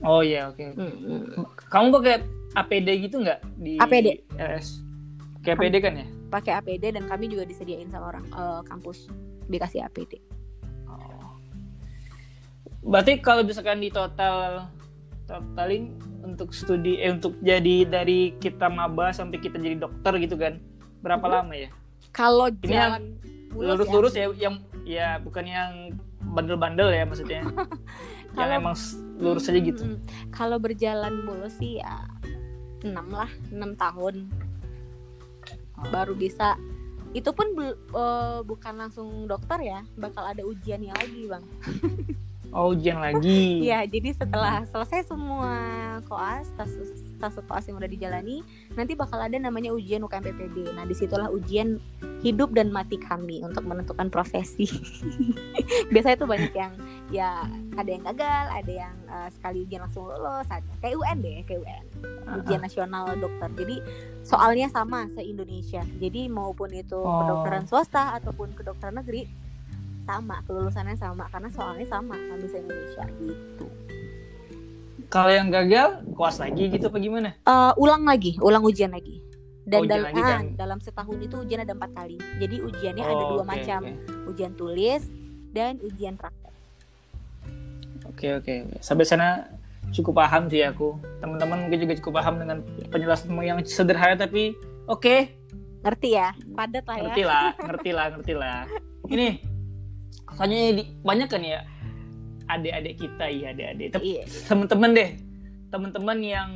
Oh 0.02 0.26
iya, 0.26 0.50
oke. 0.50 0.74
Kamu 1.70 1.94
pakai 1.94 2.26
APD 2.54 3.06
gitu 3.06 3.22
nggak 3.22 3.40
di 3.60 3.78
APD. 3.78 4.26
RS? 4.34 4.82
Kayak 5.42 5.58
APD 5.58 5.76
kan 5.78 5.94
ya? 5.96 6.06
pakai 6.30 6.54
APD 6.56 6.84
dan 6.92 7.04
kami 7.06 7.28
juga 7.28 7.44
disediain 7.44 7.90
sama 7.90 8.08
orang 8.10 8.26
eh, 8.26 8.62
kampus 8.64 9.10
dikasih 9.48 9.84
APD. 9.84 10.22
Oh. 10.86 11.36
Berarti 12.82 13.20
kalau 13.20 13.42
misalkan 13.42 13.78
di 13.78 13.90
total 13.90 14.70
totalin 15.26 15.96
untuk 16.22 16.52
studi 16.52 16.98
eh 16.98 17.10
untuk 17.10 17.36
jadi 17.40 17.84
dari 17.84 18.36
kita 18.36 18.68
maba 18.68 19.10
sampai 19.10 19.38
kita 19.38 19.56
jadi 19.56 19.76
dokter 19.78 20.14
gitu 20.18 20.36
kan 20.36 20.60
berapa 21.00 21.22
Mhm. 21.22 21.34
lama 21.34 21.54
ya? 21.54 21.70
Kalau 22.12 22.48
jalan 22.62 23.18
mulus 23.50 23.68
Lurus-lurus 23.76 24.14
ya. 24.14 24.28
yang 24.32 24.56
ya 24.84 25.08
bukan 25.18 25.46
yang 25.46 25.72
bandel-bandel 26.30 26.90
ya 26.90 27.04
maksudnya. 27.04 27.42
yang 28.36 28.48
Kalau- 28.48 28.56
emang 28.56 28.76
lurus 29.18 29.46
aja 29.46 29.60
gitu. 29.60 29.84
Kalau 30.30 30.58
berjalan 30.58 31.24
mulus 31.24 31.58
sih 31.58 31.78
ya 31.78 32.08
6 32.82 33.10
lah, 33.10 33.30
6 33.50 33.76
tahun. 33.76 34.32
Baru 35.90 36.14
bisa. 36.14 36.60
Itu 37.12 37.36
pun 37.36 37.52
eh, 37.58 38.40
bukan 38.46 38.74
langsung 38.78 39.26
dokter 39.26 39.60
ya, 39.64 39.80
bakal 39.98 40.24
ada 40.24 40.46
ujiannya 40.46 40.94
lagi, 40.96 41.22
Bang. 41.28 41.46
Oh, 42.52 42.76
ujian 42.76 43.00
lagi. 43.00 43.64
Iya, 43.68 43.88
jadi 43.88 44.12
setelah 44.12 44.68
selesai 44.68 45.08
semua 45.08 45.56
koas, 46.06 46.52
tas 46.60 46.72
tas 47.16 47.38
koas 47.48 47.64
yang 47.70 47.80
udah 47.80 47.88
dijalani, 47.88 48.44
nanti 48.76 48.98
bakal 48.98 49.22
ada 49.22 49.38
namanya 49.40 49.72
ujian 49.72 50.04
UKMPPD. 50.04 50.76
Nah, 50.76 50.84
di 50.84 50.96
situlah 50.98 51.32
ujian 51.32 51.80
hidup 52.20 52.52
dan 52.52 52.74
mati 52.74 53.00
kami 53.00 53.40
untuk 53.46 53.64
menentukan 53.64 54.12
profesi. 54.12 54.68
Biasanya 55.94 56.18
tuh 56.20 56.28
banyak 56.28 56.52
yang 56.52 56.74
ya 57.14 57.48
ada 57.80 57.90
yang 57.90 58.04
gagal, 58.04 58.46
ada 58.52 58.72
yang 58.72 58.96
eh, 59.08 59.30
sekali 59.32 59.64
ujian 59.64 59.88
langsung 59.88 60.12
lulus, 60.12 60.48
ada 60.52 60.68
kayak 60.84 61.00
UN 61.00 61.18
deh, 61.24 61.38
kayak 61.48 61.62
UN. 61.64 61.86
Ujian 62.44 62.62
nasional 62.66 63.16
dokter. 63.16 63.48
Jadi 63.56 63.76
soalnya 64.22 64.68
sama 64.68 65.06
se 65.08 65.22
Indonesia. 65.22 65.82
Jadi 65.82 66.28
maupun 66.28 66.70
itu 66.70 66.96
Oh. 66.96 67.20
kedokteran 67.20 67.66
swasta 67.66 68.14
ataupun 68.14 68.52
kedokteran 68.52 68.96
negeri 68.96 69.26
sama 70.02 70.42
kelulusannya 70.44 70.96
sama 70.96 71.26
karena 71.28 71.48
soalnya 71.48 71.86
sama 71.86 72.18
bahasa 72.18 72.58
Indonesia 72.58 73.06
gitu 73.20 73.66
Kalau 75.08 75.28
yang 75.28 75.48
gagal, 75.48 76.08
kuas 76.12 76.40
lagi 76.40 76.68
gitu 76.68 76.88
apa 76.88 76.98
gimana? 76.98 77.36
Eh, 77.38 77.72
ulang 77.76 78.02
lagi 78.02 78.40
ulang 78.40 78.64
ujian 78.64 78.90
lagi 78.90 79.20
dan 79.62 79.80
Oh, 79.80 79.86
dal- 79.86 80.06
lagi 80.06 80.18
ah, 80.18 80.30
kan? 80.40 80.44
dalam 80.56 80.80
setahun 80.80 81.18
itu 81.20 81.36
ujian 81.38 81.60
ada 81.60 81.72
empat 81.72 81.92
kali 81.92 82.18
jadi 82.40 82.56
ujiannya 82.62 83.04
ada 83.04 83.14
Oh, 83.20 83.30
dua 83.32 83.44
oke, 83.44 83.52
macam 83.52 83.82
oke. 83.84 84.28
ujian 84.28 84.54
tulis 84.54 85.02
dan 85.52 85.78
ujian 85.80 86.16
praktek 86.16 86.50
Oke 88.04 88.28
oke. 88.34 88.54
Sampai 88.80 89.06
sana 89.06 89.46
cukup 89.92 90.24
paham 90.24 90.48
sih 90.48 90.64
aku. 90.64 90.96
Teman-teman 91.20 91.68
mungkin 91.68 91.80
juga 91.88 91.94
cukup 92.00 92.24
paham 92.24 92.40
dengan 92.42 92.58
penjelasanmu 92.90 93.42
yang 93.44 93.60
sederhana 93.68 94.16
tapi 94.16 94.56
oke, 94.88 95.30
ngerti 95.86 96.10
ya 96.16 96.32
padat 96.56 96.86
lah 96.88 96.98
ya 96.98 97.04
ngerti 97.06 97.24
lah, 97.24 97.46
ngerti 97.60 97.90
lah, 97.92 98.06
ngerti 98.16 98.34
lah. 98.34 98.60
Ini 99.12 99.28
soalnya 100.32 100.60
di, 100.80 100.84
banyak 101.04 101.28
kan 101.28 101.44
ya 101.44 101.60
adik-adik 102.48 102.96
kita 103.00 103.26
ya 103.32 103.52
adik-adik. 103.52 103.88
Tem- 103.96 104.04
iya 104.04 104.24
Teman-teman 104.48 104.90
deh, 104.96 105.10
teman-teman 105.72 106.18
yang 106.20 106.50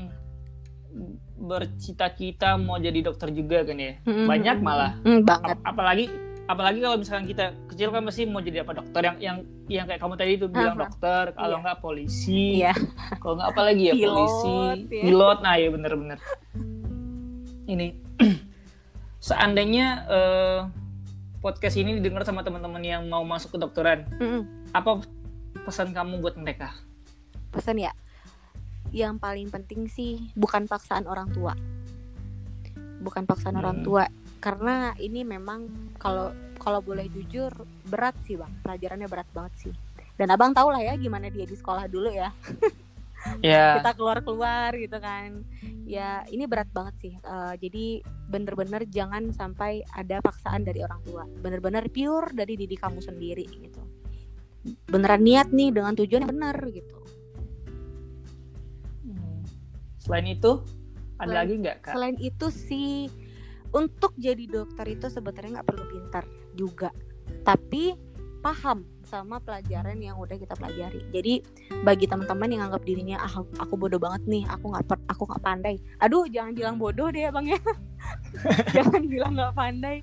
bercita-cita 1.35 2.55
mau 2.55 2.79
jadi 2.79 3.03
dokter 3.03 3.31
juga 3.35 3.67
kan 3.67 3.75
ya. 3.75 3.99
Banyak 4.03 4.57
malah. 4.63 4.95
Mm, 5.03 5.27
banget 5.27 5.59
Ap- 5.59 5.75
apalagi 5.75 6.07
apalagi 6.45 6.77
kalau 6.77 6.97
misalkan 6.97 7.25
kita 7.25 7.45
kecil 7.65 7.89
kan 7.89 8.01
pasti 8.01 8.23
mau 8.23 8.37
jadi 8.37 8.61
apa 8.61 8.73
dokter 8.75 9.01
yang 9.03 9.17
yang 9.17 9.37
yang 9.65 9.85
kayak 9.85 9.97
kamu 9.97 10.13
tadi 10.13 10.31
itu 10.35 10.45
bilang 10.45 10.77
Aha. 10.77 10.83
dokter 10.85 11.23
kalau 11.33 11.57
Iya. 11.57 11.63
nggak 11.63 11.79
polisi 11.79 12.43
Iya. 12.59 12.73
kalau 13.17 13.33
nggak 13.35 13.49
apa 13.49 13.61
lagi 13.63 13.83
ya 13.83 13.93
Pilot, 13.93 14.05
polisi 14.05 14.53
ya. 14.53 15.01
pilot 15.01 15.37
nah 15.41 15.55
ya 15.55 15.67
bener-bener 15.67 16.19
ini 17.65 17.87
seandainya 19.19 19.87
eh, 20.07 20.59
podcast 21.41 21.75
ini 21.75 21.97
didengar 21.97 22.21
sama 22.21 22.41
teman-teman 22.41 22.81
yang 22.81 23.05
mau 23.05 23.21
masuk 23.21 23.53
ke 23.53 23.57
dokteran 23.57 24.05
Mm-mm. 24.15 24.45
apa 24.69 25.01
pesan 25.61 25.93
kamu 25.93 26.21
buat 26.21 26.37
mereka 26.37 26.77
pesan 27.49 27.79
ya 27.79 27.89
yang 28.93 29.17
paling 29.17 29.49
penting 29.49 29.87
sih 29.87 30.29
bukan 30.33 30.69
paksaan 30.69 31.09
orang 31.09 31.25
tua 31.31 31.57
bukan 33.01 33.25
paksaan 33.25 33.55
orang 33.55 33.81
Hmm. 33.81 33.85
tua 33.85 34.05
karena 34.45 34.93
ini 35.01 35.25
memang 35.25 35.65
kalau 35.97 36.29
kalau 36.61 36.77
boleh 36.85 37.09
jujur 37.09 37.49
berat 37.89 38.13
sih 38.29 38.37
bang. 38.37 38.53
Pelajarannya 38.61 39.09
berat 39.09 39.25
banget 39.33 39.53
sih. 39.57 39.73
Dan 40.13 40.29
abang 40.29 40.53
tau 40.53 40.69
lah 40.69 40.85
ya 40.85 40.93
gimana 40.95 41.33
dia 41.33 41.49
di 41.49 41.57
sekolah 41.57 41.89
dulu 41.89 42.13
ya. 42.13 42.29
Ya. 43.41 43.81
Kita 43.81 43.97
keluar 43.97 44.21
keluar 44.21 44.69
gitu 44.77 45.01
kan. 45.01 45.41
Ya 45.89 46.21
ini 46.29 46.45
berat 46.45 46.69
banget 46.69 46.93
sih. 47.01 47.13
Eh, 47.17 47.53
jadi 47.57 48.05
bener-bener 48.29 48.85
jangan 48.85 49.33
sampai 49.33 49.81
ada 49.97 50.21
paksaan 50.21 50.61
dari 50.61 50.85
orang 50.85 51.01
tua. 51.01 51.25
Bener-bener 51.41 51.89
pure 51.89 52.29
dari 52.37 52.53
diri 52.53 52.77
kamu 52.77 53.01
sendiri 53.01 53.49
gitu. 53.49 53.81
Beneran 54.85 55.25
niat 55.25 55.49
nih 55.49 55.73
dengan 55.73 55.97
tujuan 55.97 56.21
yang 56.21 56.33
benar 56.37 56.57
gitu. 56.69 56.97
Hmm. 59.09 59.41
selain 59.97 60.29
itu 60.29 60.61
ada 61.17 61.25
Selain- 61.25 61.37
lagi 61.41 61.53
nggak 61.65 61.77
kak? 61.81 61.93
Selain 61.97 62.17
itu 62.21 62.47
sih 62.53 63.09
untuk 63.75 64.15
jadi 64.15 64.47
dokter 64.47 64.87
itu 64.87 65.11
sebenarnya 65.11 65.59
nggak 65.59 65.67
perlu 65.67 65.85
pintar 65.91 66.23
juga, 66.55 66.95
tapi 67.43 67.91
paham 68.39 68.85
sama 69.01 69.41
pelajaran 69.41 69.97
yang 69.99 70.15
udah 70.21 70.37
kita 70.37 70.53
pelajari. 70.55 71.01
Jadi 71.11 71.33
bagi 71.83 72.05
teman-teman 72.07 72.45
yang 72.45 72.63
anggap 72.69 72.85
dirinya 72.87 73.19
ah 73.19 73.43
aku 73.59 73.73
bodoh 73.75 73.99
banget 73.99 74.23
nih, 74.31 74.43
aku 74.47 74.71
nggak 74.71 74.85
aku 75.11 75.23
nggak 75.27 75.43
pandai. 75.43 75.75
Aduh 75.99 76.23
jangan 76.31 76.55
bilang 76.55 76.75
bodoh 76.79 77.11
deh 77.11 77.27
ya 77.27 77.35
bang 77.35 77.57
ya, 77.57 77.59
jangan 78.75 79.03
bilang 79.11 79.33
nggak 79.35 79.53
pandai. 79.57 79.99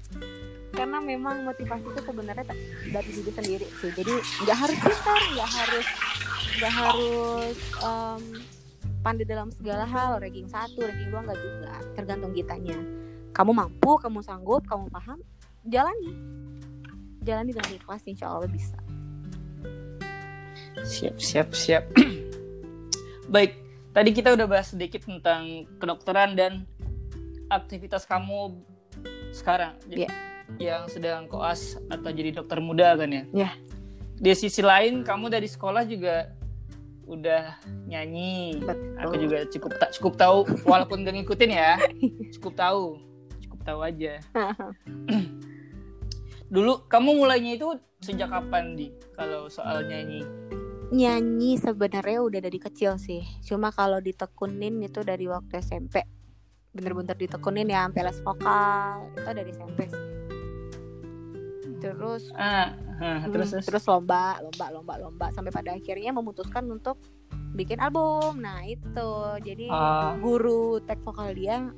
Karena 0.72 0.98
memang 1.04 1.44
motivasi 1.44 1.84
itu 1.84 2.00
sebenarnya 2.04 2.44
dari 2.92 3.10
diri 3.14 3.32
sendiri 3.32 3.66
sih. 3.80 3.90
Jadi 3.94 4.14
nggak 4.44 4.58
harus 4.58 4.78
pintar, 4.84 5.20
nggak 5.32 5.50
harus 5.50 5.86
nggak 6.52 6.72
harus 6.76 7.56
em, 7.80 8.22
pandai 9.06 9.26
dalam 9.26 9.48
segala 9.50 9.88
hal 9.88 10.20
ranking 10.20 10.46
satu 10.46 10.84
ranking 10.84 11.10
dua 11.10 11.26
nggak 11.26 11.40
juga 11.40 11.72
tergantung 11.98 12.32
kitanya 12.36 12.78
kamu 13.32 13.52
mampu 13.56 13.96
kamu 14.00 14.20
sanggup 14.20 14.62
kamu 14.68 14.88
paham 14.92 15.18
jalani 15.66 16.12
jalani 17.24 17.50
dengan 17.52 17.70
ikhlas 17.74 18.04
insya 18.04 18.30
Allah 18.32 18.48
bisa 18.48 18.76
Siap, 20.82 21.20
siap, 21.20 21.48
siap. 21.54 21.84
Baik, 23.34 23.54
tadi 23.94 24.10
kita 24.10 24.34
udah 24.34 24.46
bahas 24.50 24.74
sedikit 24.74 25.06
tentang 25.06 25.68
kedokteran 25.78 26.34
dan 26.34 26.66
aktivitas 27.52 28.08
kamu 28.08 28.58
sekarang. 29.30 29.78
Iya. 29.86 30.10
Yang 30.58 30.98
sedang 30.98 31.30
koas 31.30 31.78
atau 31.86 32.10
jadi 32.10 32.34
dokter 32.34 32.58
muda 32.58 32.98
kan 32.98 33.08
ya? 33.12 33.24
Iya. 33.30 33.50
Di 34.18 34.32
sisi 34.34 34.64
lain, 34.64 35.06
kamu 35.06 35.30
dari 35.30 35.46
sekolah 35.46 35.86
juga 35.86 36.34
udah 37.06 37.62
nyanyi. 37.86 38.58
Betul. 38.58 38.98
Aku 39.06 39.14
juga 39.20 39.38
cukup 39.52 39.72
tak 39.78 39.90
cukup 39.94 40.14
tahu, 40.18 40.38
walaupun 40.66 41.04
gak 41.06 41.14
ngikutin 41.14 41.50
ya, 41.52 41.78
cukup 42.38 42.58
tahu, 42.58 42.98
tahu 43.62 43.80
aja. 43.80 44.18
Dulu 46.52 46.84
kamu 46.86 47.16
mulainya 47.16 47.56
itu 47.56 47.68
sejak 47.98 48.28
kapan 48.28 48.74
di 48.74 48.90
kalau 49.14 49.46
soal 49.46 49.82
nyanyi? 49.82 50.20
nyanyi 50.92 51.56
sebenarnya 51.56 52.20
udah 52.20 52.40
dari 52.44 52.60
kecil 52.60 53.00
sih 53.00 53.24
cuma 53.40 53.72
kalau 53.72 53.96
ditekunin 53.96 54.76
itu 54.84 55.00
dari 55.00 55.24
waktu 55.24 55.56
SMP 55.56 56.04
bener-bener 56.68 57.16
ditekunin 57.16 57.64
ya 57.64 57.88
sampai 57.88 58.02
les 58.04 58.20
vokal 58.20 59.08
itu 59.16 59.24
dari 59.24 59.50
SMP 59.50 59.88
sih 59.88 60.04
terus 61.80 62.28
Ah, 62.36 62.76
ah, 63.00 63.24
Hmm, 63.24 63.32
terus 63.32 63.50
terus. 63.50 63.64
terus 63.64 63.84
lomba 63.88 64.36
lomba 64.38 64.66
lomba 64.68 64.94
lomba 65.00 65.26
sampai 65.32 65.48
pada 65.48 65.72
akhirnya 65.72 66.12
memutuskan 66.12 66.68
untuk 66.68 67.00
bikin 67.52 67.80
album 67.80 68.38
nah 68.38 68.60
itu 68.60 69.10
jadi 69.40 69.72
Ah. 69.72 70.12
guru 70.16 70.76
tek 70.78 71.00
vokal 71.00 71.32
dia 71.32 71.72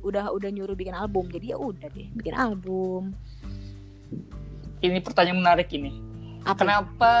udah 0.00 0.32
udah 0.32 0.48
nyuruh 0.48 0.72
bikin 0.72 0.96
album 0.96 1.28
jadi 1.28 1.52
ya 1.52 1.56
udah 1.60 1.88
deh 1.92 2.08
bikin 2.16 2.32
album 2.32 3.12
ini 4.82 4.98
pertanyaan 4.98 5.38
menarik 5.38 5.70
ini. 5.70 5.94
apa 6.42 6.58
Kenapa 6.58 7.12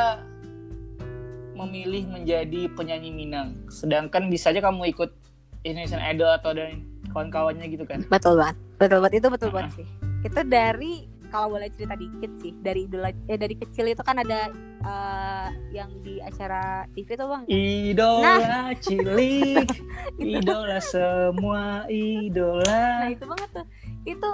memilih 1.54 2.10
menjadi 2.10 2.66
penyanyi 2.74 3.14
Minang? 3.14 3.54
Sedangkan 3.70 4.26
bisa 4.26 4.50
aja 4.50 4.58
kamu 4.58 4.90
ikut 4.90 5.14
Indonesian 5.62 6.02
Idol 6.02 6.26
atau 6.26 6.50
dan 6.58 6.82
kawan-kawannya 7.14 7.70
gitu 7.70 7.86
kan? 7.86 8.02
betul 8.10 8.34
banget 8.34 8.56
betul 8.82 8.98
banget 8.98 9.14
itu 9.22 9.28
betul 9.30 9.50
banget 9.54 9.70
sih 9.78 9.86
itu 10.26 10.40
dari 10.42 11.06
kalau 11.32 11.48
boleh 11.50 11.72
cerita 11.72 11.96
dikit 11.96 12.28
sih 12.36 12.52
dari 12.60 12.84
idola 12.84 13.08
eh 13.26 13.34
dari 13.34 13.56
kecil 13.56 13.88
itu 13.88 14.04
kan 14.04 14.20
ada 14.20 14.52
eh, 14.78 15.48
yang 15.72 15.88
di 15.98 16.20
acara 16.20 16.84
TV 16.92 17.08
tuh 17.12 17.26
bang? 17.26 17.42
Idola 17.48 18.36
cilik, 18.76 19.68
idola 20.20 20.76
semua 20.78 21.82
Nah 21.82 21.88
idola. 21.88 23.08
itu 23.08 23.24
banget 23.24 23.48
tuh. 23.50 23.66
Itu 24.04 24.30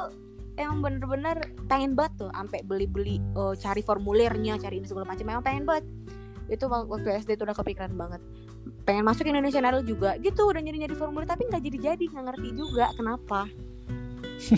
emang 0.57 0.83
bener-bener 0.83 1.39
pengen 1.65 1.95
banget 1.95 2.19
tuh 2.19 2.31
Sampai 2.31 2.61
beli-beli 2.61 3.23
eh, 3.23 3.55
cari 3.55 3.79
formulirnya 3.79 4.59
Cari 4.59 4.77
ini 4.77 4.87
segala 4.87 5.07
macam 5.07 5.23
Emang 5.25 5.47
pengen 5.47 5.65
banget. 5.65 5.87
Itu 6.49 6.67
wak- 6.67 6.89
waktu 6.89 7.23
SD 7.23 7.37
tuh 7.37 7.47
udah 7.47 7.55
kepikiran 7.55 7.95
banget. 7.95 8.19
Pengen 8.83 9.05
masuk 9.05 9.23
Indonesian 9.25 9.63
Idol 9.63 9.85
juga 9.85 10.19
Gitu 10.19 10.43
udah 10.43 10.59
nyari-nyari 10.59 10.93
formulir 10.93 11.25
Tapi 11.25 11.47
nggak 11.47 11.63
jadi-jadi 11.63 12.05
Nggak 12.05 12.25
ngerti 12.27 12.49
juga 12.53 12.91
kenapa 12.93 13.47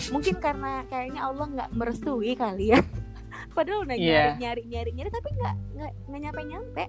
Mungkin 0.07 0.35
karena 0.37 0.85
kayaknya 0.85 1.21
Allah 1.23 1.45
nggak 1.47 1.69
merestui 1.71 2.33
kali 2.33 2.69
ya. 2.69 2.79
Padahal 3.55 3.83
udah 3.83 3.95
Iya. 3.95 4.37
nyari, 4.37 4.37
nyari, 4.37 4.61
nyari, 4.65 4.91
nyari 4.93 5.09
Tapi 5.09 5.29
nggak 5.31 5.55
nggak 5.73 5.91
nggak 6.05 6.21
nyampe-nyampe. 6.21 6.83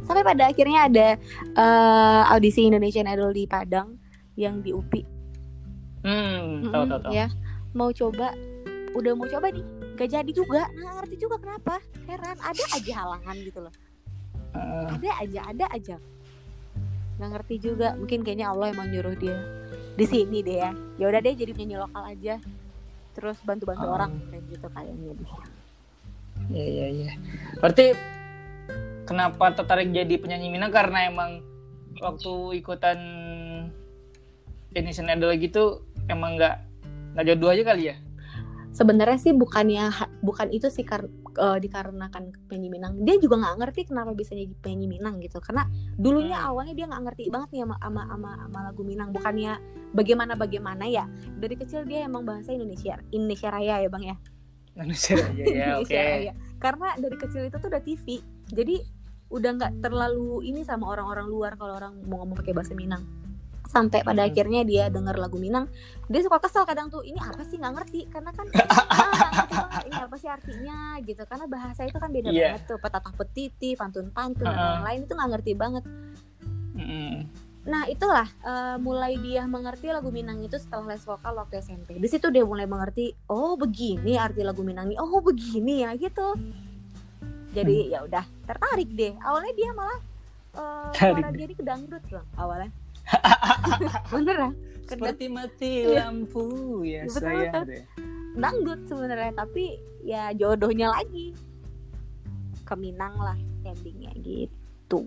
Sampai 0.00 0.20
pada 0.22 0.44
akhirnya 0.46 0.80
ada 0.84 1.08
eh, 1.54 2.22
audisi 2.28 2.60
Indonesian 2.62 3.06
Idol 3.06 3.32
di 3.32 3.44
Padang 3.44 3.96
Yang 4.34 4.56
di 4.60 4.70
UPI 4.70 5.02
Hmm, 6.04 6.68
tahu 6.68 6.84
tahu 6.84 7.00
tahu. 7.00 7.12
ya. 7.12 7.26
Mau 7.72 7.88
coba 7.90 8.36
udah 8.92 9.12
mau 9.14 9.24
coba 9.24 9.48
nih. 9.48 9.64
Gak 9.94 10.10
jadi 10.10 10.30
juga 10.30 10.68
nah 10.74 11.00
ngerti 11.00 11.16
juga 11.16 11.38
kenapa. 11.38 11.80
Heran 12.04 12.36
ada 12.36 12.64
aja 12.70 12.92
halangan 12.94 13.36
gitu 13.38 13.58
loh. 13.58 13.72
Ah, 14.52 14.92
ada 14.92 15.10
aja 15.18 15.40
ada 15.48 15.64
aja. 15.72 15.96
Nggak 17.16 17.30
ngerti 17.32 17.54
juga 17.58 17.96
mungkin 17.96 18.20
kayaknya 18.20 18.50
Allah 18.50 18.70
emang 18.70 18.90
nyuruh 18.90 19.16
dia 19.16 19.38
di 19.94 20.04
sini 20.04 20.38
deh 20.40 20.56
ya 20.58 20.70
ya 20.96 21.04
udah 21.06 21.20
deh 21.20 21.34
jadi 21.34 21.50
penyanyi 21.50 21.76
lokal 21.78 22.02
aja 22.04 22.34
terus 23.12 23.38
bantu 23.42 23.70
bantu 23.70 23.86
Ah. 23.86 23.94
orang 23.94 24.10
kayak 24.28 24.44
gitu 24.50 24.66
kayaknya 24.68 25.12
deh 25.14 25.30
Iya 26.44 26.66
iya 26.66 26.86
iya. 26.92 27.12
Berarti 27.56 27.96
kenapa 29.04 29.54
tertarik 29.54 29.88
jadi 29.88 30.12
penyanyi 30.18 30.52
Minang 30.52 30.68
karena 30.68 31.08
emang 31.08 31.40
waktu 31.96 32.60
ikutan 32.60 32.98
Indonesian 34.68 35.08
Idol 35.08 35.32
gitu 35.38 35.64
emang 36.04 36.36
nggak 36.36 36.56
nggak 37.14 37.24
jodoh 37.24 37.48
aja 37.48 37.62
kali 37.64 37.82
ya? 37.88 37.96
Sebenarnya 38.74 39.16
sih 39.16 39.30
bukannya 39.30 39.94
bukan 40.18 40.50
itu 40.50 40.66
sih 40.66 40.82
kar- 40.82 41.06
eh, 41.38 41.58
dikarenakan 41.62 42.34
penyanyi 42.50 42.74
Minang 42.74 43.06
dia 43.06 43.14
juga 43.22 43.38
nggak 43.38 43.56
ngerti 43.62 43.80
kenapa 43.86 44.10
bisa 44.12 44.34
jadi 44.34 44.50
penyanyi 44.58 44.98
Minang 44.98 45.22
gitu 45.22 45.38
karena 45.38 45.70
dulunya 45.94 46.42
Hmm. 46.42 46.50
awalnya 46.50 46.74
dia 46.74 46.90
nggak 46.90 47.02
ngerti 47.06 47.30
banget 47.30 47.48
nih 47.54 47.60
sama, 47.62 47.76
sama 47.78 48.02
sama 48.10 48.30
sama 48.42 48.58
lagu 48.66 48.82
Minang 48.82 49.14
bukannya 49.14 49.52
bagaimana 49.94 50.34
bagaimana 50.34 50.84
ya 50.84 51.06
dari 51.38 51.54
kecil 51.54 51.86
dia 51.86 52.02
emang 52.04 52.26
bahasa 52.26 52.50
Indonesia 52.50 52.98
Indonesia 53.14 53.48
Raya 53.48 53.78
ya 53.78 53.88
bang 53.88 54.04
ya 54.10 54.16
Manusia 54.74 55.14
Raja 55.14 55.44
ya, 55.46 55.66
oke. 55.78 55.86
Indonesia 55.86 56.02
Raya. 56.02 56.32
Karena 56.58 56.88
dari 56.98 57.14
kecil 57.14 57.46
itu 57.46 57.56
tuh 57.62 57.70
udah 57.70 57.78
TV. 57.78 58.06
Jadi 58.50 58.76
udah 59.30 59.50
nggak 59.54 59.72
terlalu 59.78 60.50
ini 60.50 60.66
sama 60.66 60.90
orang-orang 60.90 61.30
luar 61.30 61.54
kalau 61.54 61.78
orang 61.78 62.02
mau 62.10 62.26
ngomong 62.26 62.34
pakai 62.42 62.50
bahasa 62.50 62.74
Minang. 62.74 63.06
Sampai 63.74 64.00
pada 64.00 64.22
Hmm. 64.22 64.30
akhirnya 64.30 64.62
dia 64.62 64.86
denger 64.86 65.18
lagu 65.18 65.34
Minang, 65.34 65.66
dia 66.06 66.22
suka 66.22 66.38
kesel 66.38 66.62
kadang 66.62 66.86
tuh 66.88 67.02
ini 67.02 67.18
apa 67.18 67.42
sih 67.42 67.58
nggak 67.58 67.74
ngerti 67.74 68.00
karena 68.06 68.30
kan 68.30 68.46
ah, 68.54 68.62
banget 68.62 69.84
ini 69.84 69.98
apa 69.98 70.14
sih 70.14 70.30
artinya 70.30 70.78
gitu 71.02 71.22
karena 71.26 71.44
bahasa 71.44 71.82
itu 71.82 71.98
kan 71.98 72.08
beda 72.08 72.30
Iya. 72.30 72.54
banget 72.54 72.62
tuh 72.64 72.78
petatah 72.78 73.12
petiti 73.12 73.74
pantun-pantun 73.74 74.46
dan 74.46 74.54
Uh-uh. 74.54 74.70
lain-lain 74.80 75.00
itu 75.02 75.12
nggak 75.12 75.30
ngerti 75.34 75.52
banget 75.54 75.84
Mm-mm. 76.74 77.14
Nah 77.64 77.88
itulah 77.88 78.28
eh, 78.44 78.76
mulai 78.76 79.16
dia 79.16 79.42
mengerti 79.44 79.88
lagu 79.88 80.12
Minang 80.12 80.38
itu 80.38 80.54
setelah 80.54 80.92
les 80.92 81.00
vokal 81.00 81.32
waktu 81.32 81.58
SMP. 81.58 81.96
Di 81.96 82.06
situ 82.06 82.28
dia 82.28 82.44
mulai 82.44 82.68
mengerti, 82.68 83.08
oh 83.26 83.56
begini 83.56 84.14
arti 84.14 84.44
lagu 84.44 84.60
Minang 84.60 84.92
ini, 84.92 85.00
oh 85.00 85.18
begini 85.18 85.80
ya 85.80 85.96
gitu. 85.96 86.36
Jadi 87.50 87.88
ya 87.88 88.04
udah 88.04 88.20
tertarik 88.44 88.92
deh. 88.92 89.16
Awalnya 89.16 89.52
dia 89.56 89.70
malah 89.72 90.00
Tarik 90.92 91.24
suara 91.24 91.32
dia 91.32 91.46
ini 91.48 91.54
ke 91.56 91.64
dangdut 91.64 92.04
loh 92.12 92.22
awalnya. 92.36 92.68
Bener 94.12 94.36
ya? 94.38 94.50
Seperti 94.84 95.24
mati 95.26 95.72
Iya. 95.82 96.06
lampu 96.06 96.44
ya 96.82 97.04
Betul, 97.04 97.20
saya. 97.20 97.50
betul. 97.62 97.82
dangdut 98.34 98.80
sebenarnya 98.84 99.32
tapi 99.32 99.64
ya 100.02 100.34
jodohnya 100.34 100.90
lagi 100.90 101.30
ke 102.60 102.74
Minang 102.74 103.14
lah 103.14 103.38
endingnya 103.62 104.10
gitu. 104.18 105.06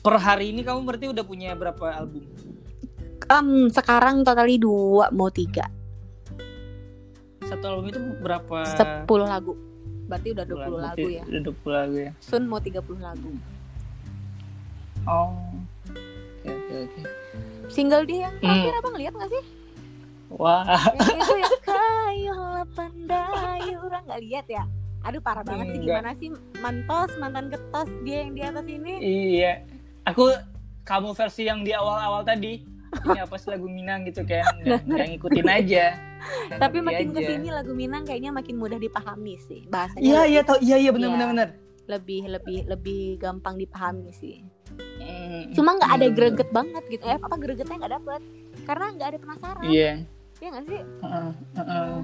Per 0.00 0.14
hari 0.16 0.50
ini 0.50 0.62
kamu 0.62 0.82
berarti 0.82 1.06
udah 1.06 1.22
punya 1.22 1.52
berapa 1.52 1.84
album? 1.92 2.24
Em, 3.26 3.48
sekarang 3.68 4.22
totali 4.22 4.54
dua 4.56 5.10
mau 5.10 5.28
tiga 5.28 5.66
Satu 7.42 7.64
album 7.68 7.86
itu 7.88 7.98
berapa? 8.18 8.66
sepuluh 8.66 9.26
lagu. 9.26 9.54
Berarti 10.06 10.30
udah 10.32 10.44
20 10.44 10.54
lagu 10.56 10.74
Berarti 10.78 11.02
ya. 11.12 11.22
Udah 11.26 11.40
20 11.44 11.70
lagu 11.72 11.96
ya. 12.00 12.12
Sun 12.18 12.46
mau 12.46 12.58
30 12.58 12.78
lagu. 12.96 13.30
Oh. 15.04 15.34
Oke 16.78 17.00
oke. 17.00 17.02
Single 17.66 18.04
dia 18.04 18.18
yang 18.22 18.34
Hmm. 18.36 18.42
terakhir 18.42 18.74
abang 18.76 18.94
lihat 18.94 19.12
gak 19.14 19.30
sih? 19.30 19.44
Wah. 20.28 20.64
Yang 20.92 21.18
itu 21.18 21.34
yang 21.36 21.60
kayu 21.68 22.36
pandai 22.72 23.40
orang 23.74 24.02
nggak 24.04 24.22
lihat 24.22 24.46
ya. 24.48 24.64
Aduh 25.02 25.20
parah 25.20 25.40
banget 25.40 25.66
sih 25.68 25.78
Enggak. 25.78 25.96
gimana 25.96 26.10
sih 26.14 26.28
mantos 26.58 27.10
mantan 27.16 27.46
ketos 27.46 27.88
dia 28.02 28.18
yang 28.20 28.32
di 28.32 28.42
atas 28.42 28.66
ini. 28.66 28.92
Iya. 28.98 29.52
Aku 30.04 30.30
kamu 30.82 31.10
versi 31.12 31.42
yang 31.44 31.62
di 31.62 31.70
awal-awal 31.70 32.22
tadi. 32.22 32.62
Ini 32.96 33.20
apa 33.20 33.36
sih 33.36 33.48
lagu 33.48 33.66
Minang 33.66 34.02
gitu 34.04 34.22
kan? 34.22 34.42
Nggak, 34.62 34.82
nggak 34.84 35.06
ngikutin 35.12 35.46
aja. 35.48 35.84
Nggak 36.48 36.58
Tapi 36.58 36.78
makin 36.80 37.06
aja. 37.08 37.14
ke 37.14 37.20
sini 37.24 37.48
lagu 37.50 37.72
Minang 37.72 38.02
kayaknya 38.02 38.30
makin 38.30 38.56
mudah 38.56 38.78
dipahami 38.78 39.34
sih 39.38 39.62
bahasanya. 39.66 40.02
Iya 40.02 40.20
iya 40.24 40.40
tau 40.42 40.58
iya 40.58 40.76
iya 40.76 40.90
benar 40.90 41.06
Iya. 41.06 41.14
benar 41.14 41.28
benar. 41.28 41.48
Lebih 41.86 42.22
lebih 42.28 42.58
lebih 42.66 43.02
gampang 43.16 43.54
dipahami 43.54 44.10
sih. 44.10 44.42
Hmm, 45.26 45.50
Cuma 45.58 45.74
nggak 45.74 45.92
ada 45.98 46.06
greget 46.14 46.50
banget 46.54 46.84
gitu. 46.86 47.02
Eh 47.02 47.18
apa 47.18 47.34
gregetnya 47.34 47.76
nggak 47.82 47.94
dapet? 47.98 48.20
Karena 48.62 48.86
nggak 48.94 49.08
ada 49.10 49.18
penasaran. 49.18 49.64
Iya. 49.66 49.92
Iya 50.38 50.48
nggak 50.52 50.64
sih? 50.70 50.80
Heeh, 51.02 51.30
heeh. 51.58 51.96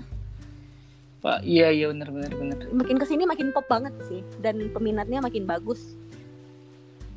Pak, 1.22 1.38
iya 1.46 1.66
iya 1.70 1.86
benar 1.94 2.10
benar 2.10 2.32
benar. 2.34 2.58
Makin 2.74 2.96
ke 2.98 3.06
sini 3.06 3.22
makin 3.22 3.54
pop 3.54 3.66
banget 3.70 3.94
sih. 4.10 4.26
Dan 4.42 4.74
peminatnya 4.74 5.22
makin 5.22 5.46
bagus. 5.46 5.94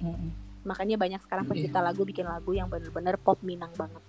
Heeh. 0.06 0.30
Makanya 0.66 0.98
banyak 1.02 1.22
sekarang 1.26 1.46
pencipta 1.50 1.82
lagu 1.82 2.06
bikin 2.06 2.26
lagu 2.26 2.54
yang 2.54 2.70
bener-bener 2.70 3.18
pop 3.18 3.42
Minang 3.42 3.74
banget. 3.74 4.02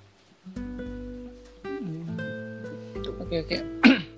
Oke 3.27 3.37
oke. 3.43 3.59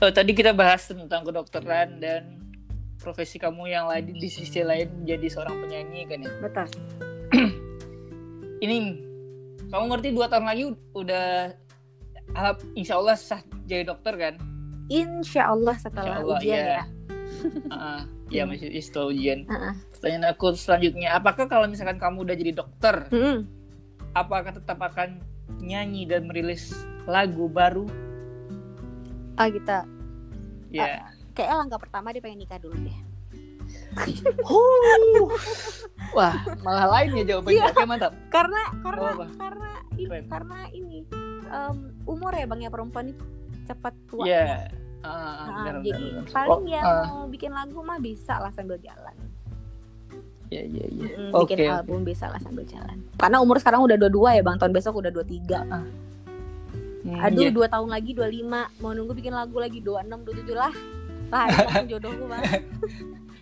Oh, 0.00 0.08
tadi 0.08 0.32
kita 0.32 0.56
bahas 0.56 0.88
tentang 0.88 1.28
kedokteran 1.28 2.00
dan 2.00 2.39
profesi 3.00 3.40
kamu 3.40 3.72
yang 3.72 3.88
lain 3.88 4.12
di 4.12 4.28
sisi 4.28 4.60
lain 4.60 4.92
menjadi 5.02 5.26
seorang 5.32 5.56
penyanyi 5.64 6.04
kan 6.04 6.18
ya. 6.20 6.32
Betul. 6.44 6.66
Ini 8.64 8.76
kamu 9.72 9.84
ngerti 9.88 10.08
dua 10.12 10.28
tahun 10.28 10.44
lagi 10.44 10.64
udah 10.92 11.56
insya 12.76 13.00
Allah 13.00 13.16
sah 13.16 13.40
jadi 13.64 13.88
dokter 13.88 14.14
kan? 14.20 14.34
Insya 14.92 15.48
Allah 15.48 15.74
setelah 15.80 16.20
Insya 16.20 16.20
Allah, 16.20 16.38
ujian 16.38 16.60
iya. 16.60 16.66
ya. 16.68 16.84
Heeh. 17.72 18.00
ya 18.36 18.42
masih 18.44 18.68
setelah 18.82 19.06
ujian. 19.10 19.38
Heeh. 19.48 19.74
Pertanyaan 19.96 20.24
aku 20.36 20.46
selanjutnya, 20.52 21.08
apakah 21.16 21.46
kalau 21.48 21.66
misalkan 21.70 21.96
kamu 21.96 22.26
udah 22.28 22.36
jadi 22.36 22.52
dokter, 22.52 23.06
Mm-mm. 23.14 23.48
apakah 24.12 24.52
tetap 24.52 24.76
akan 24.82 25.22
nyanyi 25.62 26.04
dan 26.04 26.28
merilis 26.28 26.74
lagu 27.08 27.48
baru? 27.48 27.88
Ah 29.40 29.48
kita 29.48 29.88
Ya. 30.70 31.02
Kayak 31.40 31.56
langkah 31.56 31.80
pertama 31.80 32.12
dia 32.12 32.20
pengen 32.20 32.38
nikah 32.38 32.60
dulu 32.60 32.76
deh. 32.76 32.98
Wah, 36.16 36.34
malah 36.60 36.86
lain 36.98 37.22
ya 37.22 37.24
jawabannya. 37.34 37.56
Iya. 37.56 37.64
Oke, 37.72 37.82
mantap. 37.86 38.12
Karena 38.28 38.62
karena 38.82 39.08
apa? 39.08 39.26
karena 39.38 39.70
ini 39.96 40.06
Keren. 40.06 40.24
karena 40.28 40.58
ini 40.70 40.98
em, 41.48 41.76
umur 42.04 42.32
ya 42.34 42.44
bang 42.44 42.60
ya 42.60 42.70
perempuan 42.70 43.06
itu 43.08 43.24
cepat 43.64 43.94
tua. 44.04 44.24
Iya. 44.26 44.68
Ah, 45.00 45.08
Nah, 45.48 45.64
benar, 45.64 45.74
jadi 45.80 45.96
benar, 45.96 46.12
benar. 46.20 46.34
paling 46.36 46.60
Oh, 46.60 46.68
ya 46.68 46.80
ah, 46.84 47.04
mau 47.08 47.24
bikin 47.24 47.50
lagu 47.56 47.78
mah 47.80 47.96
bisa 47.96 48.34
lah 48.36 48.52
sambil 48.52 48.76
jalan. 48.76 49.16
Iya, 50.50 50.62
iya, 50.66 50.84
iya. 50.90 51.08
Oke. 51.32 51.54
bikin 51.56 51.70
album 51.72 52.02
bisa 52.04 52.26
lah 52.28 52.36
sambil 52.36 52.66
jalan. 52.68 53.00
Karena 53.16 53.38
umur 53.40 53.56
sekarang 53.56 53.80
udah 53.80 53.96
22 53.96 54.36
ya 54.36 54.42
bang, 54.44 54.56
tahun 54.60 54.72
besok 54.76 55.00
udah 55.00 55.08
23 55.08 56.10
Hmm, 57.00 57.16
Aduh, 57.16 57.48
iya. 57.48 57.50
dua 57.50 57.64
tahun 57.64 57.88
lagi 57.88 58.12
25 58.12 58.44
Mau 58.84 58.92
nunggu 58.92 59.16
bikin 59.16 59.32
lagu 59.32 59.56
lagi 59.56 59.80
26, 59.80 60.20
27 60.20 60.52
lah 60.52 60.68
Langsung 61.30 61.88
jodohku 61.88 62.24
bang 62.26 62.42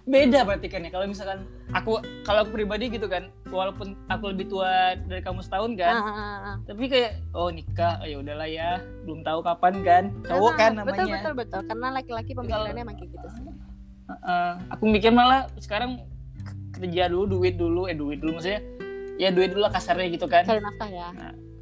Beda 0.08 0.40
berarti 0.40 0.72
kan 0.72 0.80
ya. 0.80 0.88
Kalau 0.88 1.04
misalkan 1.04 1.44
aku 1.68 2.00
kalau 2.24 2.40
aku 2.40 2.56
pribadi 2.56 2.88
gitu 2.88 3.04
kan, 3.12 3.28
walaupun 3.52 3.92
aku 4.08 4.32
lebih 4.32 4.48
tua 4.48 4.96
dari 5.04 5.20
kamu 5.20 5.44
setahun 5.44 5.76
kan, 5.76 5.92
Ah, 5.92 6.00
ah, 6.00 6.08
ah, 6.08 6.38
ah. 6.48 6.56
tapi 6.64 6.88
kayak 6.88 7.20
oh 7.36 7.52
nikah, 7.52 8.00
oh, 8.00 8.08
ya 8.08 8.16
udahlah 8.16 8.48
ya, 8.48 8.80
belum 9.04 9.20
tahu 9.20 9.44
kapan 9.44 9.74
kan. 9.84 10.04
Cowok 10.24 10.48
Nah, 10.48 10.56
kan 10.56 10.70
Betul, 10.72 10.80
namanya. 10.80 11.12
betul, 11.12 11.32
betul 11.36 11.60
Karena 11.68 11.86
laki-laki 11.92 12.32
pemikirannya 12.32 12.80
emang 12.80 12.96
kayak 12.96 13.10
gitu 13.12 13.28
sih 13.36 13.44
Heeh. 14.08 14.50
aku 14.72 14.84
mikir 14.88 15.12
malah 15.12 15.44
sekarang 15.60 16.00
kerja 16.72 17.12
dulu, 17.12 17.36
duit 17.36 17.60
dulu, 17.60 17.84
eh 17.84 17.92
duit 17.92 18.16
dulu 18.24 18.40
maksudnya. 18.40 18.64
Ya 19.20 19.28
duit 19.28 19.52
dulu 19.52 19.68
lah 19.68 19.72
kasarnya 19.76 20.08
gitu 20.08 20.24
kan. 20.24 20.48
Cari 20.48 20.64
nafkah 20.64 20.88
ya 20.88 21.12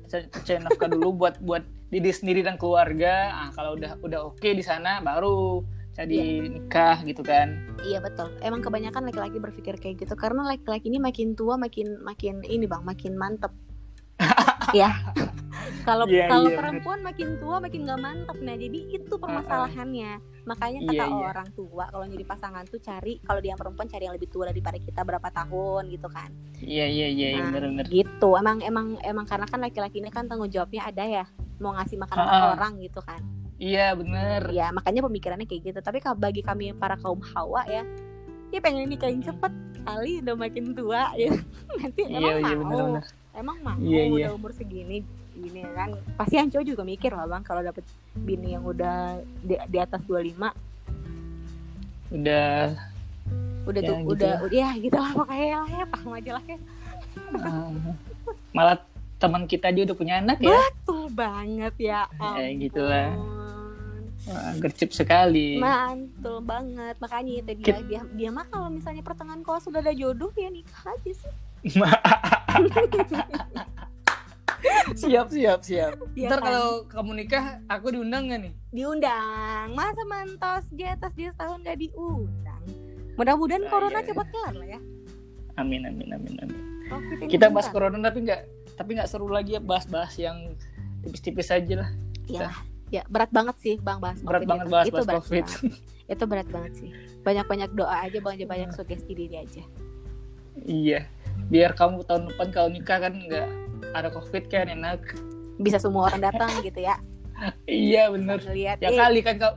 Cari 0.07 0.23
cari 0.31 0.59
nafkah 0.63 0.87
dulu 0.87 1.19
buat 1.19 1.43
buat 1.43 1.67
diri 1.91 2.15
sendiri 2.15 2.47
dan 2.47 2.55
keluarga. 2.55 3.35
Ah, 3.35 3.51
kalau 3.51 3.75
udah 3.75 3.99
udah 3.99 4.21
oke 4.23 4.47
di 4.47 4.63
sana 4.63 5.03
baru 5.03 5.67
jadi 5.99 6.21
nikah 6.45 7.01
gitu 7.03 7.25
kan. 7.25 7.57
Iya 7.81 7.99
betul. 7.99 8.29
Emang 8.41 8.61
kebanyakan 8.61 9.09
laki-laki 9.09 9.39
berpikir 9.39 9.75
kayak 9.77 10.05
gitu 10.05 10.13
Karena 10.13 10.45
laki-laki 10.45 10.87
ini 10.87 10.99
makin 10.99 11.33
tua 11.33 11.57
makin 11.57 11.97
makin 12.01 12.45
ini 12.45 12.65
bang 12.65 12.83
Makin 12.83 13.17
mantep. 13.17 13.53
Ya 14.75 14.93
Kalau 15.83 16.05
Iya, 16.05 16.27
kalau 16.27 16.51
iya, 16.51 16.59
perempuan 16.59 17.01
makin 17.01 17.39
tua 17.39 17.57
makin 17.59 17.87
gak 17.87 17.99
mantep. 17.99 18.37
Nah 18.39 18.55
jadi 18.55 18.79
itu 18.93 19.15
permasalahannya. 19.17 20.13
Makanya 20.45 20.81
kata 20.85 20.95
Iya, 20.95 21.07
iya. 21.07 21.27
orang 21.31 21.49
tua 21.53 21.85
Kalau 21.87 22.05
jadi 22.05 22.25
pasangan 22.25 22.65
tuh 22.67 22.79
cari 22.79 23.19
Kalau 23.19 23.41
dia 23.41 23.55
perempuan 23.55 23.87
cari 23.87 24.05
yang 24.05 24.15
lebih 24.15 24.29
tua 24.29 24.51
daripada 24.51 24.77
kita 24.77 25.01
berapa 25.01 25.29
tahun 25.31 25.89
gitu 25.89 26.09
kan. 26.09 26.29
Iya 26.59 26.87
iya 26.87 27.07
iya 27.09 27.27
Nah, 27.39 27.53
benar-benar. 27.53 27.87
gitu. 27.89 28.29
Emang 28.35 28.59
emang 28.61 28.87
emang 29.01 29.25
karena 29.25 29.47
kan 29.47 29.61
laki-laki 29.61 29.99
ini 29.99 30.11
kan 30.11 30.27
tanggung 30.27 30.49
jawabnya 30.49 30.83
ada 30.85 31.05
ya 31.05 31.25
mau 31.57 31.73
ngasih 31.73 31.97
makan 31.97 32.17
Ah, 32.17 32.29
ah. 32.29 32.45
orang 32.53 32.77
gitu 32.81 33.01
kan 33.01 33.17
Iya 33.57 33.93
bener. 33.93 34.43
ya 34.51 34.69
makanya 34.69 35.01
pemikirannya 35.03 35.45
kayak 35.45 35.63
gitu 35.67 35.81
tapi 35.81 35.99
bagi 36.15 36.41
kami 36.41 36.73
para 36.73 36.95
kaum 36.95 37.25
hawa 37.27 37.65
ya 37.65 37.83
ya 38.47 38.59
pengen 38.61 38.85
nikahin 38.87 39.21
cepet 39.21 39.49
kali 39.81 40.21
udah 40.21 40.35
makin 40.35 40.71
tua 40.71 41.09
ya 41.15 41.33
nanti 41.79 42.03
Iya 42.05 42.17
emang 42.37 42.37
iya 42.39 42.55
mau 42.55 42.63
benar-benar. 42.63 43.05
emang 43.33 43.57
mau 43.61 43.77
Iya, 43.79 44.03
udah 44.07 44.19
iya. 44.19 44.29
umur 44.31 44.53
segini 44.53 45.01
gini 45.33 45.65
kan 45.71 45.89
pasti 46.15 46.37
yang 46.37 46.49
cowok 46.49 46.65
juga 46.67 46.83
mikir 46.83 47.11
lah 47.11 47.25
bang 47.27 47.43
kalau 47.43 47.61
dapet 47.61 47.85
bini 48.15 48.53
yang 48.53 48.65
udah 48.65 49.17
di, 49.39 49.57
di 49.59 49.79
atas 49.79 50.01
25 50.03 50.37
Udah 52.09 52.77
udah 53.67 53.81
Ya, 53.83 53.89
tuh 53.89 53.97
gitu 53.99 54.11
udah 54.13 54.31
lah. 54.31 54.41
udah 54.43 54.55
ya 54.55 54.71
gitu 54.77 54.97
lah 54.97 55.11
pokoknya 55.13 55.57
lah 55.57 55.71
ya 55.73 55.85
paham 55.87 56.11
aja 56.13 56.31
lah 56.33 56.45
ya 56.47 56.59
ah, 57.37 57.69
malah 58.53 58.77
teman 59.17 59.43
kita 59.45 59.69
dia 59.71 59.83
udah 59.83 59.97
punya 59.97 60.15
anak 60.17 60.39
ya. 60.39 60.61
tuh 60.83 61.09
banget 61.11 61.75
ya 61.81 62.05
Ya, 62.37 62.47
gitu 62.55 62.79
lah. 62.79 63.11
ampun. 63.11 63.46
Wah, 64.27 64.53
gercep 64.57 64.91
sekali. 64.91 65.55
mantul 65.57 66.43
banget 66.43 66.99
makanya 66.99 67.33
itu 67.37 67.53
dia 67.55 67.67
Kit- 67.73 67.87
dia 67.87 68.01
dia 68.11 68.29
mah 68.29 68.43
kalau 68.45 68.67
misalnya 68.69 69.01
pertengahan 69.01 69.41
kalau 69.41 69.59
sudah 69.59 69.79
ada 69.79 69.93
jodoh 69.93 70.35
ya 70.35 70.49
nikah 70.49 70.83
aja 70.85 71.13
sih 71.13 71.33
siap 74.97 75.27
siap 75.29 75.61
siap. 75.61 75.93
Iya 76.13 76.27
Ntar 76.27 76.39
kan? 76.39 76.47
kalau 76.49 76.69
kamu 76.87 77.11
nikah, 77.17 77.45
aku 77.67 77.87
diundang 77.93 78.27
gak 78.27 78.41
nih? 78.41 78.53
diundang 78.73 79.73
masa 79.73 80.03
mantos 80.05 80.67
di 80.71 80.85
atas 80.85 81.13
dia 81.13 81.31
setahun 81.31 81.63
gak 81.63 81.79
diundang 81.79 82.63
mudah-mudahan 83.15 83.63
Ah, 83.63 83.71
corona 83.71 83.93
iya, 83.95 84.01
iya. 84.01 84.09
cepat 84.09 84.27
kelar 84.29 84.55
lah 84.55 84.69
ya 84.69 84.81
Amin 85.57 85.81
amin 85.83 86.09
amin 86.11 86.35
amin. 86.39 86.61
Covid 86.87 87.17
ini 87.19 87.31
Kita 87.31 87.49
bahas 87.49 87.69
corona 87.69 87.97
tapi 87.99 88.19
nggak 88.23 88.41
tapi 88.77 88.91
nggak 88.93 89.09
seru 89.09 89.27
lagi 89.27 89.55
ya 89.55 89.63
bahas-bahas 89.63 90.13
yang 90.17 90.53
tipis-tipis 91.01 91.49
aja 91.49 91.75
lah. 91.79 91.91
ya 92.27 92.51
ya 92.89 93.03
berat 93.07 93.31
banget 93.31 93.57
sih 93.59 93.75
bang 93.77 93.99
bahas 93.99 94.19
berat 94.21 94.43
COVID 94.43 94.49
banget 94.49 94.63
itu. 94.63 94.73
bahas 94.73 94.87
itu 94.87 94.95
bahas 94.95 95.07
berat 95.07 95.19
covid. 95.19 95.45
banget. 95.45 95.75
itu 96.07 96.25
berat 96.25 96.49
banget 96.49 96.73
sih. 96.75 96.91
Banyak 97.21 97.47
banyak 97.47 97.71
doa 97.75 97.97
aja 97.99 98.19
banyak 98.21 98.47
banyak 98.47 98.69
Iya. 98.71 98.77
sugesti 98.77 99.13
diri 99.13 99.37
aja. 99.37 99.63
Iya. 100.63 101.01
Biar 101.47 101.75
kamu 101.75 102.07
tahun 102.07 102.31
depan 102.31 102.49
kalau 102.51 102.69
nikah 102.71 102.99
kan 103.01 103.13
nggak 103.13 103.49
ada 103.93 104.09
covid 104.09 104.45
kan 104.47 104.67
enak. 104.67 105.03
Bisa 105.57 105.77
semua 105.77 106.07
orang 106.07 106.23
datang 106.23 106.49
gitu 106.63 106.79
ya. 106.79 106.95
Iya 107.67 108.09
bener. 108.09 108.39
Ngeliat. 108.41 108.79
Ya 108.79 108.89
eh, 108.89 108.97
kali 108.97 109.21
kan 109.21 109.35
kau 109.37 109.55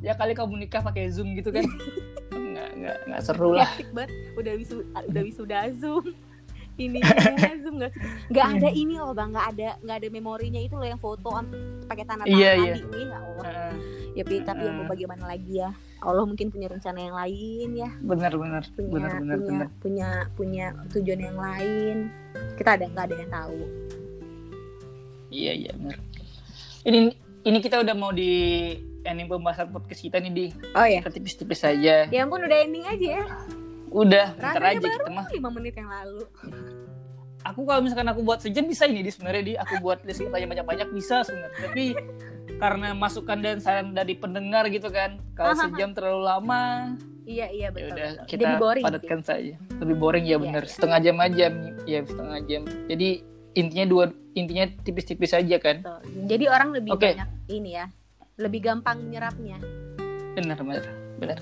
ya 0.00 0.16
kali 0.16 0.32
kamu 0.32 0.56
nikah 0.58 0.80
pakai 0.80 1.08
zoom 1.08 1.36
gitu 1.36 1.52
kan. 1.52 1.62
Nggak 2.50 2.70
nggak 2.76 2.96
nggak 3.06 3.20
seru 3.22 3.54
lah. 3.54 3.68
Asik 3.68 3.88
banget. 3.92 4.10
Udah 4.34 4.52
wisuda 4.54 4.84
udah 5.04 5.22
wisuda 5.22 5.56
zoom 5.70 6.04
ini 6.80 6.98
zoom 7.62 7.74
nggak 7.76 7.90
sih? 7.92 8.00
Nggak 8.32 8.46
ada 8.56 8.68
Iya. 8.68 8.80
ini 8.80 8.94
loh 8.96 9.12
bang. 9.12 9.28
Nggak 9.30 9.46
ada 9.52 9.68
nggak 9.80 9.96
ada 10.00 10.08
memorinya 10.08 10.60
itu 10.60 10.74
loh 10.74 10.88
yang 10.88 10.96
foto 10.96 11.28
pakai 11.84 12.04
tanda 12.04 12.24
Iya, 12.24 12.56
tangan 12.56 12.64
iya. 12.64 12.74
di 12.74 12.80
ini 12.80 13.04
ya 13.04 13.18
Allah. 13.18 13.44
Heeh, 13.44 13.72
ya 14.10 14.22
Pi, 14.24 14.36
tapi 14.40 14.62
ya 14.64 14.72
mau 14.72 14.84
bagaimana 14.84 15.24
lagi 15.26 15.54
ya? 15.58 15.70
Allah 16.00 16.24
mungkin 16.24 16.48
punya 16.48 16.66
rencana 16.66 16.98
yang 16.98 17.12
lain 17.14 17.68
ya. 17.76 17.90
Bener 18.00 18.32
bener 18.32 18.62
punya 18.72 18.88
bener 18.88 19.10
bener 19.12 19.36
punya 19.36 19.36
bener 19.36 19.68
punya 19.78 20.08
punya 20.34 20.64
tujuan 20.90 21.20
yang 21.20 21.36
lain. 21.36 21.96
Kita 22.56 22.70
ada 22.74 22.84
nggak 22.86 23.04
ada 23.04 23.14
yang 23.16 23.30
tahu. 23.30 23.60
Iya 25.30 25.52
iya 25.54 25.72
bener 25.74 25.98
ini 26.82 27.12
ini 27.42 27.58
kita 27.60 27.76
udah 27.78 27.92
mau 27.92 28.10
di 28.10 28.32
ending 29.00 29.28
pembahasan 29.28 29.68
podcast 29.68 30.00
kita 30.00 30.16
nih 30.16 30.32
di. 30.32 30.44
Oh 30.72 30.82
ya 30.82 31.00
kita 31.00 31.12
tipis-tipis 31.12 31.60
saja 31.60 32.08
ya 32.08 32.20
ampun 32.20 32.40
udah 32.40 32.58
ending 32.58 32.84
aja 32.84 33.08
ya 33.20 33.24
udah 33.90 34.26
bentar 34.34 34.54
rasanya 34.56 34.70
aja 34.70 34.80
baru 34.80 34.96
kita 34.96 35.10
mah. 35.10 35.26
lima 35.30 35.50
menit 35.50 35.74
yang 35.74 35.90
lalu. 35.90 36.22
Aku 37.40 37.64
kalau 37.64 37.80
misalkan 37.80 38.04
aku 38.06 38.20
buat 38.20 38.38
sejam 38.38 38.68
bisa 38.68 38.84
ini 38.84 39.00
di 39.00 39.10
sebenarnya 39.10 39.42
di. 39.42 39.54
Aku 39.56 39.80
buat 39.80 40.04
list 40.04 40.20
pertanyaan 40.20 40.50
banyak-banyak 40.54 40.88
bisa 40.92 41.24
sebenarnya. 41.24 41.58
Tapi 41.66 41.84
karena 42.60 42.88
masukan 42.92 43.38
dan 43.40 43.56
saran 43.58 43.96
dari 43.96 44.12
pendengar 44.12 44.68
gitu 44.68 44.92
kan 44.92 45.16
kalau 45.32 45.56
sejam 45.56 45.96
terlalu 45.96 46.28
lama 46.28 46.92
iya 47.24 47.48
iya 47.48 47.70
ya 47.70 47.72
betul, 47.72 47.88
udah 47.94 48.08
betul. 48.12 48.26
kita 48.28 48.42
jadi 48.44 48.54
boring 48.60 48.84
sih. 48.84 48.88
padatkan 48.92 49.20
saja. 49.24 49.54
Lebih 49.80 49.96
boring 49.96 50.24
ya 50.24 50.30
Iya, 50.30 50.36
bener. 50.36 50.62
iya. 50.66 50.70
setengah 50.70 50.98
jam 51.00 51.16
aja 51.16 51.46
ya 51.88 52.00
setengah 52.04 52.38
jam. 52.44 52.62
Jadi 52.84 53.08
intinya 53.56 53.86
dua 53.88 54.04
intinya 54.36 54.64
tipis-tipis 54.84 55.32
aja 55.32 55.56
kan. 55.56 55.80
Betul. 55.80 56.00
jadi 56.28 56.44
orang 56.52 56.68
lebih 56.76 56.90
Oke. 56.92 57.16
banyak 57.16 57.28
ini 57.48 57.70
ya 57.74 57.86
lebih 58.36 58.60
gampang 58.64 58.96
nyerapnya 59.08 59.60
benar 60.32 60.56
benar 60.56 60.84
benar 61.20 61.38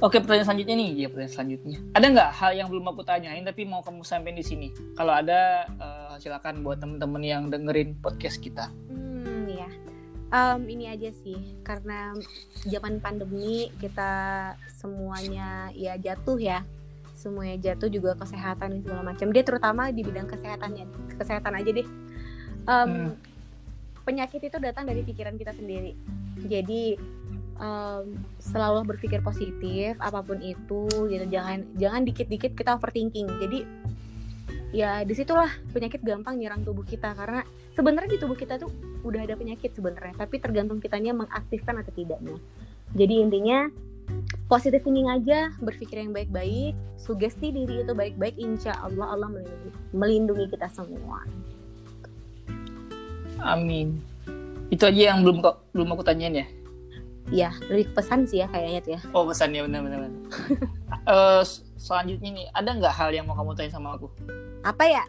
oke 0.00 0.16
pertanyaan 0.20 0.46
selanjutnya 0.46 0.76
nih 0.76 0.90
ya 0.96 1.08
pertanyaan 1.08 1.34
selanjutnya 1.34 1.78
ada 1.96 2.06
nggak 2.12 2.30
hal 2.36 2.52
yang 2.52 2.68
belum 2.68 2.84
aku 2.92 3.02
tanyain 3.02 3.44
tapi 3.44 3.64
mau 3.64 3.80
kamu 3.80 4.04
sampaikan 4.04 4.36
di 4.36 4.44
sini 4.44 4.68
kalau 4.92 5.12
ada 5.16 5.64
eh, 5.68 6.14
silakan 6.20 6.60
buat 6.60 6.80
temen-temen 6.80 7.22
yang 7.24 7.42
dengerin 7.48 7.96
podcast 8.00 8.40
kita 8.40 8.68
Hmm, 8.88 9.46
ya. 9.48 9.68
Em, 10.26 10.60
ini 10.66 10.90
aja 10.90 11.10
sih, 11.22 11.38
karena 11.62 12.10
zaman 12.66 12.98
pandemi 12.98 13.70
kita 13.78 14.10
semuanya 14.74 15.70
ya 15.70 15.94
jatuh 15.94 16.34
ya, 16.38 16.66
semuanya 17.14 17.54
jatuh 17.62 17.86
juga 17.86 18.18
kesehatan 18.18 18.74
dan 18.74 18.80
segala 18.82 19.02
macam. 19.06 19.30
Dia 19.30 19.46
terutama 19.46 19.94
di 19.94 20.02
bidang 20.02 20.26
kesehatannya, 20.26 21.14
kesehatan 21.14 21.52
aja 21.54 21.70
deh. 21.70 21.86
Em, 22.66 22.90
Hmm. 22.90 23.10
Penyakit 24.02 24.38
itu 24.38 24.58
datang 24.62 24.86
dari 24.86 25.02
pikiran 25.02 25.34
kita 25.34 25.50
sendiri. 25.50 25.94
Jadi 26.46 26.94
em, 27.56 28.20
selalu 28.38 28.94
berpikir 28.94 29.20
positif, 29.24 29.96
apa 30.00 30.20
pun 30.22 30.40
itu, 30.40 30.86
gitu. 31.08 31.24
Jangan 31.28 31.64
jangan 31.76 32.02
dikit-dikit 32.04 32.52
kita 32.56 32.76
overthinking. 32.76 33.28
Jadi 33.40 33.58
ya 34.74 35.02
di 35.06 35.14
situlah 35.16 35.48
penyakit 35.72 36.04
gampang 36.04 36.36
nyerang 36.40 36.62
tubuh 36.62 36.84
kita. 36.84 37.16
Karena 37.16 37.42
sebenarnya 37.72 38.16
di 38.16 38.18
tubuh 38.20 38.36
kita 38.36 38.60
tuh 38.60 38.70
udah 39.04 39.24
ada 39.24 39.34
penyakit 39.34 39.72
sebenarnya. 39.72 40.14
Tapi 40.16 40.40
tergantung 40.40 40.78
kitanya 40.78 41.16
mengaktifkan 41.16 41.80
atau 41.80 41.92
tidaknya. 41.92 42.36
Jadi 42.96 43.14
intinya 43.20 43.68
positive 44.46 44.86
thinking 44.86 45.10
aja 45.10 45.50
berpikir 45.58 45.98
yang 45.98 46.14
baik-baik 46.14 46.78
sugesti 46.94 47.50
diri 47.50 47.82
itu 47.82 47.92
baik-baik 47.92 48.38
insya 48.38 48.78
Allah 48.78 49.10
Allah 49.10 49.28
melindungi, 49.30 49.70
melindungi 49.90 50.46
kita 50.54 50.70
semua. 50.70 51.26
Amin. 53.42 53.98
Itu 54.70 54.86
aja 54.86 55.14
yang 55.14 55.26
belum 55.26 55.42
kok 55.42 55.66
belum 55.74 55.94
aku 55.94 56.02
tanyain 56.06 56.42
ya 56.42 56.46
ya 57.28 57.50
lebih 57.66 57.90
pesan 57.90 58.22
sih 58.22 58.38
ya 58.38 58.46
kayaknya 58.46 58.80
tuh 58.80 58.92
ya. 58.92 59.00
Oh 59.10 59.24
pesannya 59.24 59.62
benar 59.62 59.80
benar 59.82 59.98
benar. 60.00 60.22
Eh, 61.06 61.42
selanjutnya 61.76 62.30
nih 62.32 62.46
ada 62.50 62.70
nggak 62.72 62.90
hal 62.92 63.10
yang 63.10 63.24
mau 63.24 63.34
kamu 63.34 63.54
tanya 63.54 63.70
sama 63.72 63.94
aku? 63.94 64.10
Apa 64.60 64.84
ya? 64.84 65.04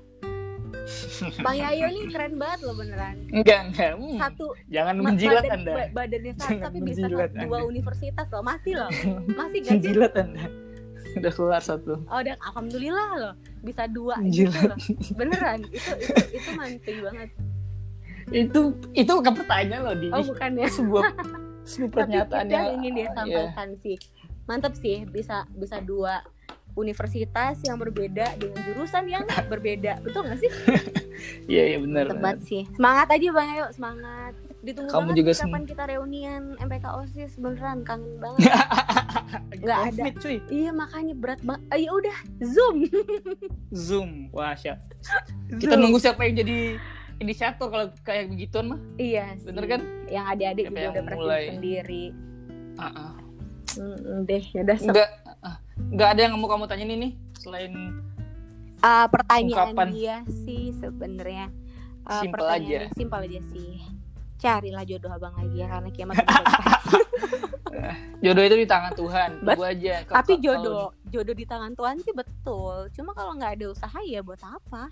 Bang 1.41 1.57
Yayo 1.57 1.85
nih 1.87 2.05
keren 2.07 2.37
banget 2.37 2.59
loh 2.61 2.75
beneran. 2.75 3.17
Enggak 3.27 3.59
enggak. 3.65 3.89
Hmm, 3.95 4.17
satu 4.19 4.45
jangan 4.67 4.95
menjilat 4.99 5.41
badan- 5.41 5.55
anda. 5.57 5.73
ba- 5.73 5.91
badannya 5.95 6.33
satu 6.33 6.45
Jangan 6.47 6.63
tapi 6.63 6.79
bisa 6.79 6.99
menjilat 7.01 7.31
dua 7.35 7.57
Anda. 7.57 7.67
universitas 7.67 8.27
loh. 8.29 8.43
Masih 8.43 8.73
loh. 8.75 8.89
Masih 9.39 9.57
gak 9.59 9.71
menjilat 9.73 10.13
anda. 10.15 10.45
Udah 11.17 11.31
keluar 11.33 11.61
satu. 11.61 11.93
Oh 12.03 12.21
dan 12.21 12.37
alhamdulillah 12.43 13.09
loh. 13.17 13.33
Bisa 13.59 13.83
dua 13.87 14.15
Gila. 14.19 14.29
gitu 14.29 14.59
loh. 14.63 14.77
Beneran 15.15 15.59
itu 15.65 15.91
itu 15.97 16.13
itu 16.35 16.49
mantep 16.53 16.95
banget. 17.01 17.29
itu 18.27 18.59
itu 18.91 19.11
bukan 19.13 19.33
pertanyaan 19.33 19.81
loh 19.83 19.95
di 19.95 20.07
Oh 20.09 20.19
bukan 20.21 20.49
ya. 20.53 20.67
sebuah 20.67 21.03
sebuah 21.67 21.91
Tapi 21.91 21.97
pernyataan 21.99 22.45
yang 22.47 22.67
ingin 22.79 22.91
dia 22.95 23.03
iya. 23.03 23.11
sampaikan 23.13 23.69
sih. 23.83 23.97
Mantep 24.47 24.73
sih 24.79 25.03
bisa 25.11 25.43
bisa 25.51 25.83
dua 25.83 26.23
universitas 26.77 27.57
yang 27.65 27.81
berbeda 27.81 28.37
dengan 28.37 28.61
jurusan 28.63 29.09
yang 29.09 29.25
berbeda. 29.49 29.99
Betul 30.05 30.29
gak 30.29 30.39
sih? 30.39 30.51
iya 31.51 31.75
iya 31.75 31.77
benar 31.81 32.13
banget 32.13 32.39
sih. 32.45 32.61
Semangat 32.77 33.09
aja 33.09 33.27
Bang 33.33 33.49
Ayo, 33.49 33.65
semangat. 33.73 34.33
Ditunggu 34.61 34.89
Kamu 34.93 35.09
banget 35.09 35.19
juga 35.19 35.31
kapan 35.41 35.63
kita 35.65 35.83
reunian 35.89 36.43
MPK 36.61 36.85
OSIS 36.85 37.33
beneran 37.41 37.81
kangen 37.81 38.15
banget. 38.23 38.45
Nggak 39.57 39.79
ada. 39.91 40.03
Cuy 40.21 40.37
iya 40.53 40.69
makanya 40.69 41.13
berat 41.17 41.41
banget. 41.41 41.63
Ayo 41.73 41.97
udah 41.97 42.17
Zoom. 42.45 42.85
zoom 43.87 44.31
wah 44.31 44.55
siap 44.55 44.79
kita 45.59 45.75
nunggu 45.75 45.99
siapa 45.99 46.23
yang 46.23 46.39
jadi 46.45 46.79
inisiator 47.17 47.67
kalau 47.67 47.85
kayak 48.01 48.27
begituan 48.27 48.65
mah 48.69 48.79
Iya 48.95 49.33
sih. 49.35 49.45
bener 49.45 49.63
kan 49.67 49.81
Yang 50.07 50.25
adik-adik 50.27 50.63
juga 50.65 50.79
yang 50.79 50.93
udah 50.93 51.03
mulai? 51.11 51.43
sendiri. 51.51 52.03
Ah. 52.75 53.13
Mm, 53.73 54.23
deh, 54.23 54.43
ya 54.47 54.61
udah 54.63 54.77
so- 54.77 54.87
nggak 54.87 55.09
ah, 55.39 55.57
nggak 55.91 56.09
ada 56.09 56.21
yang 56.23 56.33
mau 56.35 56.47
kamu 56.47 56.65
tanya 56.65 56.85
ini 56.87 57.09
selain 57.35 57.73
Ah, 58.79 59.05
pertanyaan 59.05 59.73
Ungkapan. 59.73 59.87
dia 59.89 60.15
sih 60.39 60.69
sebenarnya 60.71 61.49
ah, 62.03 62.21
Simpel 62.21 62.45
aja. 62.45 62.79
simpel 62.93 63.19
aja 63.23 63.41
sih. 63.47 63.81
Carilah 64.37 64.81
jodoh 64.83 65.09
abang 65.09 65.33
lagi 65.33 65.57
ya 65.57 65.67
karena 65.67 65.89
kiamat 65.89 66.21
jodoh 68.19 68.43
itu 68.43 68.55
di 68.55 68.67
tangan 68.67 68.93
Tuhan 68.93 69.29
Bet- 69.41 69.57
aja 69.57 69.93
Tapi 70.07 70.33
jodoh 70.37 70.93
jodoh 71.07 71.33
di 71.33 71.45
tangan 71.45 71.73
Tuhan 71.73 71.97
sih 71.97 72.13
betul. 72.13 72.89
Cuma 72.91 73.11
kalau 73.11 73.33
nggak 73.33 73.57
ada 73.57 73.65
usaha 73.67 73.99
ya 74.03 74.21
buat 74.21 74.39
apa? 74.39 74.89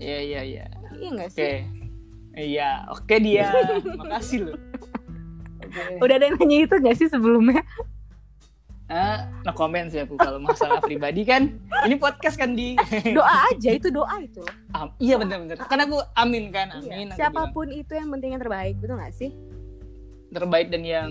Iya 0.00 0.18
iya 0.18 0.40
iya 0.42 0.64
Iya 0.90 1.08
nggak 1.12 1.28
oke 1.28 1.38
sih? 1.38 1.58
iya 2.34 2.70
oke 2.88 3.14
dia 3.18 3.46
makasih 4.00 4.38
loh 4.44 4.56
oke 5.60 5.82
Udah 6.00 6.14
ada 6.16 6.24
yang 6.24 6.36
nanya 6.36 6.56
itu 6.64 6.74
nggak 6.74 6.96
sih 6.96 7.06
sebelumnya? 7.06 7.62
ah 8.88 9.22
no 9.46 9.54
comment 9.54 9.86
sih 9.86 10.02
aku 10.02 10.18
kalau 10.18 10.42
masalah 10.42 10.82
pribadi 10.88 11.22
kan 11.22 11.46
ini 11.80 11.94
podcast 11.94 12.34
kan 12.34 12.58
di 12.58 12.74
Doa 13.16 13.46
aja 13.46 13.70
itu 13.70 13.86
doa 13.88 14.18
itu. 14.18 14.42
Am- 14.72 14.90
iya 14.98 15.14
benar-benar 15.14 15.62
kan 15.62 15.78
aku 15.78 16.02
amin 16.12 16.50
kan 16.50 16.74
Iya. 16.74 16.90
amin 16.90 17.06
bilang. 17.06 17.14
Siapa 17.14 17.54
pun 17.54 17.70
itu 17.70 17.92
yang 17.92 18.10
penting 18.10 18.34
yang 18.34 18.42
terbaik, 18.42 18.74
betul 18.76 18.98
nggak 18.98 19.14
sih? 19.14 19.30
terbaik 20.30 20.70
dan 20.70 20.82
yang 20.82 21.10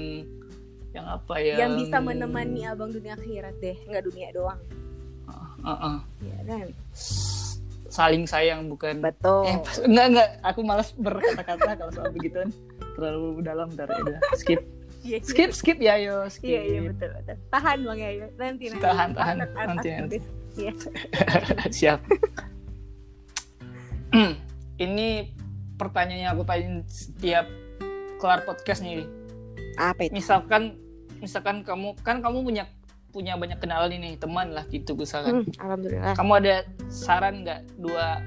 yang 0.89 1.05
apa 1.05 1.35
ya 1.37 1.55
Yang 1.57 1.85
bisa 1.85 1.97
menemani 1.99 2.63
abang 2.63 2.87
dunia 2.89 3.13
akhirat 3.13 3.55
deh, 3.57 3.79
nggak 3.85 4.03
dunia 4.03 4.27
doang. 4.33 4.59
Ah, 5.61 5.71
ah. 5.71 5.97
Iya 6.19 6.39
kan? 6.45 6.67
Saling 7.89 8.23
sayang 8.23 8.65
bukan 8.65 9.01
Betul. 9.01 9.45
Eh, 9.45 9.57
pas- 9.59 9.81
enggak 9.81 10.05
enggak, 10.07 10.29
aku 10.41 10.59
malas 10.61 10.89
berkata-kata 10.93 11.71
kalau 11.75 11.91
soal 11.91 12.09
begituan 12.09 12.49
terlalu 12.93 13.41
dalam 13.41 13.67
ntar 13.73 13.89
ya 13.89 14.19
skip 14.35 14.61
Iya, 14.99 15.15
iya. 15.15 15.19
skip 15.23 15.51
skip 15.51 15.77
ya 15.79 15.95
yo 15.95 16.27
skip 16.27 16.49
Iya 16.49 16.61
iya 16.61 16.79
betul 16.85 17.09
betul. 17.15 17.35
Tahan 17.49 17.77
bang 17.81 17.97
ya 17.97 18.09
nanti 18.35 18.63
nanti. 18.67 18.83
Tahan, 18.83 19.09
tahan. 19.13 19.35
Angkat, 19.39 19.49
Nanti, 19.55 19.87
angkat. 19.87 20.01
nanti. 20.01 20.17
Iya. 20.53 20.71
siap 21.77 21.99
ini 24.77 25.07
pertanyaan 25.75 26.19
yang 26.19 26.31
aku 26.33 26.43
tanya 26.43 26.83
setiap 26.85 27.45
kelar 28.17 28.43
podcast 28.43 28.81
nih 28.81 29.07
Apa 29.77 30.03
itu? 30.03 30.11
misalkan 30.11 30.75
misalkan 31.19 31.63
kamu 31.63 31.95
kan 31.99 32.19
kamu 32.19 32.43
punya 32.43 32.63
punya 33.09 33.33
banyak 33.33 33.57
kenalan 33.57 33.91
ini 33.91 34.15
teman 34.15 34.51
lah 34.51 34.63
gitu 34.65 34.93
misalkan 34.93 35.41
Hmm, 35.41 35.53
alhamdulillah. 35.57 36.13
kamu 36.13 36.31
ada 36.37 36.55
saran 36.87 37.41
nggak 37.41 37.59
dua 37.75 38.21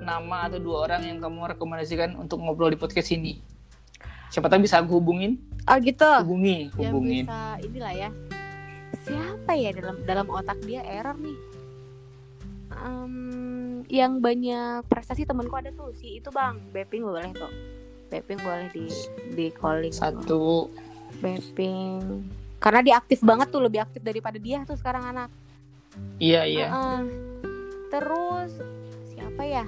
nama 0.00 0.48
atau 0.48 0.58
dua 0.58 0.86
orang 0.86 1.04
yang 1.04 1.18
kamu 1.18 1.52
rekomendasikan 1.52 2.16
untuk 2.16 2.38
ngobrol 2.38 2.66
di 2.66 2.76
podcast 2.76 3.10
ini 3.10 3.38
siapa 4.28 4.48
tahu 4.48 4.64
bisa 4.64 4.78
aku 4.78 4.96
hubungin 4.96 5.36
Oh 5.62 5.78
gitu. 5.78 6.02
hubungi 6.24 6.74
Yang 6.74 6.90
hubungin 6.90 7.22
bisa 7.22 7.40
inilah 7.62 7.92
ya. 7.94 8.10
Siapa 8.98 9.52
ya 9.52 9.70
dalam 9.70 9.96
dalam 10.02 10.26
otak 10.26 10.58
dia 10.60 10.82
error 10.82 11.14
nih? 11.14 11.38
Em, 12.72 13.14
yang 13.86 14.18
banyak 14.18 14.82
prestasi 14.86 15.22
temanku 15.22 15.52
ada 15.52 15.70
tuh 15.70 15.92
si 15.92 16.18
itu 16.18 16.28
bang 16.30 16.58
Beping 16.72 17.04
boleh 17.04 17.30
tuh 17.30 17.52
Beping 18.08 18.40
boleh 18.40 18.68
di 18.70 18.88
di 19.30 19.46
calling 19.50 19.92
Satu. 19.92 20.66
Beping 21.20 22.26
karena 22.62 22.80
dia 22.80 22.94
aktif 22.96 23.18
banget 23.20 23.50
tuh 23.50 23.58
lebih 23.58 23.82
aktif 23.82 23.98
daripada 24.00 24.38
dia 24.38 24.62
tuh 24.62 24.78
sekarang 24.78 25.02
anak 25.02 25.28
Iya 26.16 26.46
iya. 26.48 26.66
Heeh. 26.70 27.00
terus 27.90 28.50
siapa 29.12 29.42
ya 29.44 29.66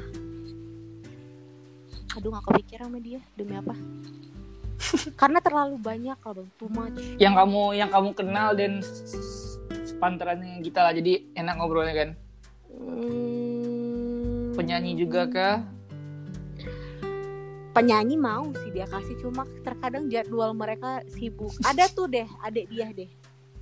aduh 2.14 2.30
gak 2.30 2.46
kepikiran 2.46 2.88
sama 2.88 2.98
dia 3.02 3.20
demi 3.34 3.58
apa 3.58 3.74
karena 5.20 5.42
terlalu 5.42 5.76
banyak 5.76 6.16
kalau 6.22 6.46
too 6.56 6.70
much 6.70 6.96
Yang 7.18 7.34
kamu 7.42 7.62
yang 7.74 7.90
kamu 7.90 8.10
kenal 8.14 8.54
dan 8.54 8.78
sepantarannya 9.84 10.60
kita 10.60 10.84
lah. 10.84 10.92
Jadi 10.92 11.32
enak 11.32 11.54
ngobrolnya 11.56 11.94
kan. 11.96 12.10
Hmm, 12.68 14.52
Penyanyi 14.52 14.92
juga 14.98 15.24
kah? 15.30 15.64
Penyanyi 17.74 18.14
mau 18.14 18.48
sih 18.62 18.70
dia 18.70 18.86
kasih 18.86 19.18
cuma 19.18 19.42
terkadang 19.66 20.06
jadwal 20.06 20.54
mereka 20.54 21.02
sibuk 21.10 21.50
ada 21.66 21.90
tuh 21.90 22.06
deh 22.06 22.26
adek 22.40 22.70
dia 22.70 22.88
deh 22.94 23.10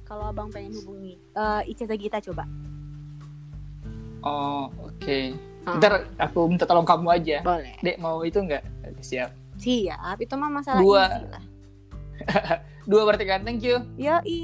kalau 0.05 0.29
abang 0.29 0.53
pengen 0.53 0.77
hubungi 0.77 1.17
Eh 1.33 1.73
Ica 1.73 1.89
Zagita 1.89 2.21
coba 2.21 2.45
Oh 4.23 4.71
oke. 4.79 5.35
Ah. 5.67 5.79
Ntar 5.79 6.07
aku 6.15 6.47
minta 6.47 6.63
tolong 6.63 6.87
kamu 6.87 7.11
aja. 7.11 7.43
boleh 7.43 7.75
Dek 7.83 7.99
mau 7.99 8.23
itu 8.23 8.39
nggak? 8.39 8.63
Siap. 9.03 9.31
siap 9.59 10.17
itu 10.19 10.35
mah 10.39 10.51
masalah 10.51 10.79
Dua. 10.79 11.05
lah 11.27 11.43
Dua 12.91 13.03
berarti 13.03 13.27
kan. 13.27 13.43
Thank 13.43 13.67
you. 13.67 13.83
yoi 13.99 14.39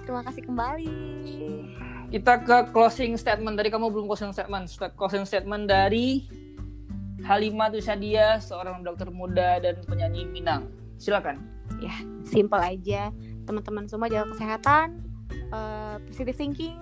terima 0.00 0.24
kasih 0.24 0.48
kembali 0.48 0.96
Kita 2.08 2.40
ke 2.40 2.72
closing 2.72 3.20
statement. 3.20 3.60
Tadi 3.60 3.68
kamu 3.68 3.92
belum 3.92 4.08
closing 4.08 4.32
statement. 4.32 4.72
Sta- 4.72 4.96
Closing 4.96 5.28
statement 5.28 5.68
dari 5.68 6.24
Halimah 7.26 7.70
Tusadia, 7.74 8.38
seorang 8.38 8.82
dokter 8.86 9.10
muda 9.10 9.58
dan 9.58 9.78
penyanyi 9.86 10.26
Minang. 10.26 10.70
Silakan. 10.98 11.42
simple 12.26 12.58
aja. 12.58 13.14
Teman-teman 13.46 13.86
semua 13.86 14.10
jaga 14.10 14.34
kesehatan 14.34 14.98
eh, 15.30 15.96
positive 16.10 16.36
thinking. 16.36 16.78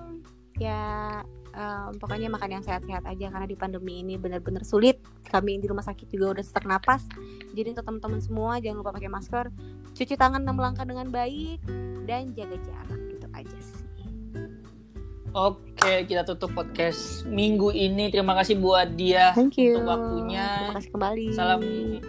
Ya 0.56 1.20
eh, 1.52 1.88
pokoknya 2.00 2.32
makan 2.32 2.60
yang 2.60 2.64
sehat-sehat 2.64 3.04
aja 3.04 3.26
karena 3.28 3.46
di 3.48 3.56
pandemi 3.56 4.00
ini 4.00 4.16
benar-benar 4.16 4.64
sulit. 4.64 5.00
Kami 5.28 5.60
di 5.60 5.66
rumah 5.68 5.84
sakit 5.84 6.08
juga 6.08 6.38
udah 6.38 6.44
sesak 6.44 6.64
napas. 6.64 7.04
Jadi 7.52 7.76
untuk 7.76 7.84
teman-teman 7.84 8.20
semua 8.24 8.56
jangan 8.60 8.80
lupa 8.80 8.96
pakai 8.96 9.10
masker 9.12 9.46
cuci 9.96 10.12
tangan 10.12 10.44
enam 10.44 10.60
langkah 10.60 10.84
dengan 10.84 11.08
baik 11.08 11.64
dan 12.04 12.36
jaga 12.36 12.60
jarak 12.60 13.00
gitu 13.08 13.26
aja 13.32 13.58
Oke, 15.36 16.08
kita 16.08 16.24
tutup 16.24 16.48
podcast 16.56 17.28
minggu 17.28 17.68
ini. 17.68 18.08
Terima 18.08 18.32
kasih 18.32 18.56
buat 18.56 18.96
dia 18.96 19.36
thank 19.36 19.60
you 19.60 19.76
untuk 19.76 19.92
waktunya. 19.92 20.48
terima 20.48 20.76
kasih 20.80 20.90
kembali 20.96 21.24
Salam 21.36 21.60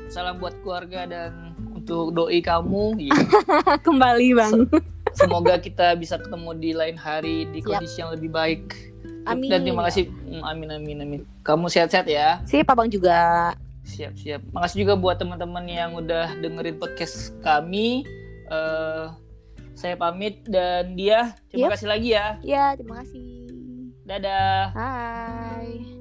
salam 0.08 0.36
buat 0.40 0.56
keluarga 0.64 1.04
dan 1.04 1.52
untuk 1.76 2.16
doi 2.16 2.40
kamu. 2.40 2.96
Iya. 2.96 3.20
kembali 3.88 4.28
bang 4.32 4.54
Semoga 5.12 5.60
kita 5.60 6.00
bisa 6.00 6.16
ketemu 6.24 6.56
di 6.56 6.72
lain 6.72 6.96
hari 6.96 7.44
di 7.52 7.60
Siap. 7.60 7.68
kondisi 7.68 8.00
yang 8.00 8.16
lebih 8.16 8.32
baik. 8.32 8.64
Amin. 9.28 9.52
Dan 9.52 9.68
terima 9.68 9.84
kasih. 9.92 10.08
Hmm, 10.08 10.48
Amin 10.48 10.72
amin 10.72 10.98
amin. 11.04 11.22
Kamu 11.44 11.68
sehat-sehat 11.68 12.08
ya. 12.08 12.40
sip 12.48 12.64
abang 12.64 12.88
juga 12.88 13.52
Siap 13.84 14.16
siap. 14.16 14.40
Makasih 14.56 14.88
juga 14.88 14.96
buat 14.96 15.20
teman-teman 15.20 15.68
yang 15.68 16.00
udah 16.00 16.32
dengerin 16.40 16.80
podcast 16.80 17.36
kami. 17.44 18.08
Eh 18.48 19.27
saya 19.78 19.94
pamit 19.94 20.42
dan 20.50 20.98
dia 20.98 21.38
terima 21.54 21.70
Yep. 21.70 21.74
kasih 21.78 21.88
lagi 21.94 22.10
ya. 22.18 22.28
ya 22.42 22.66
terima 22.74 23.06
kasih 23.06 23.46
Dadah. 24.08 24.72
Hai 24.74 25.97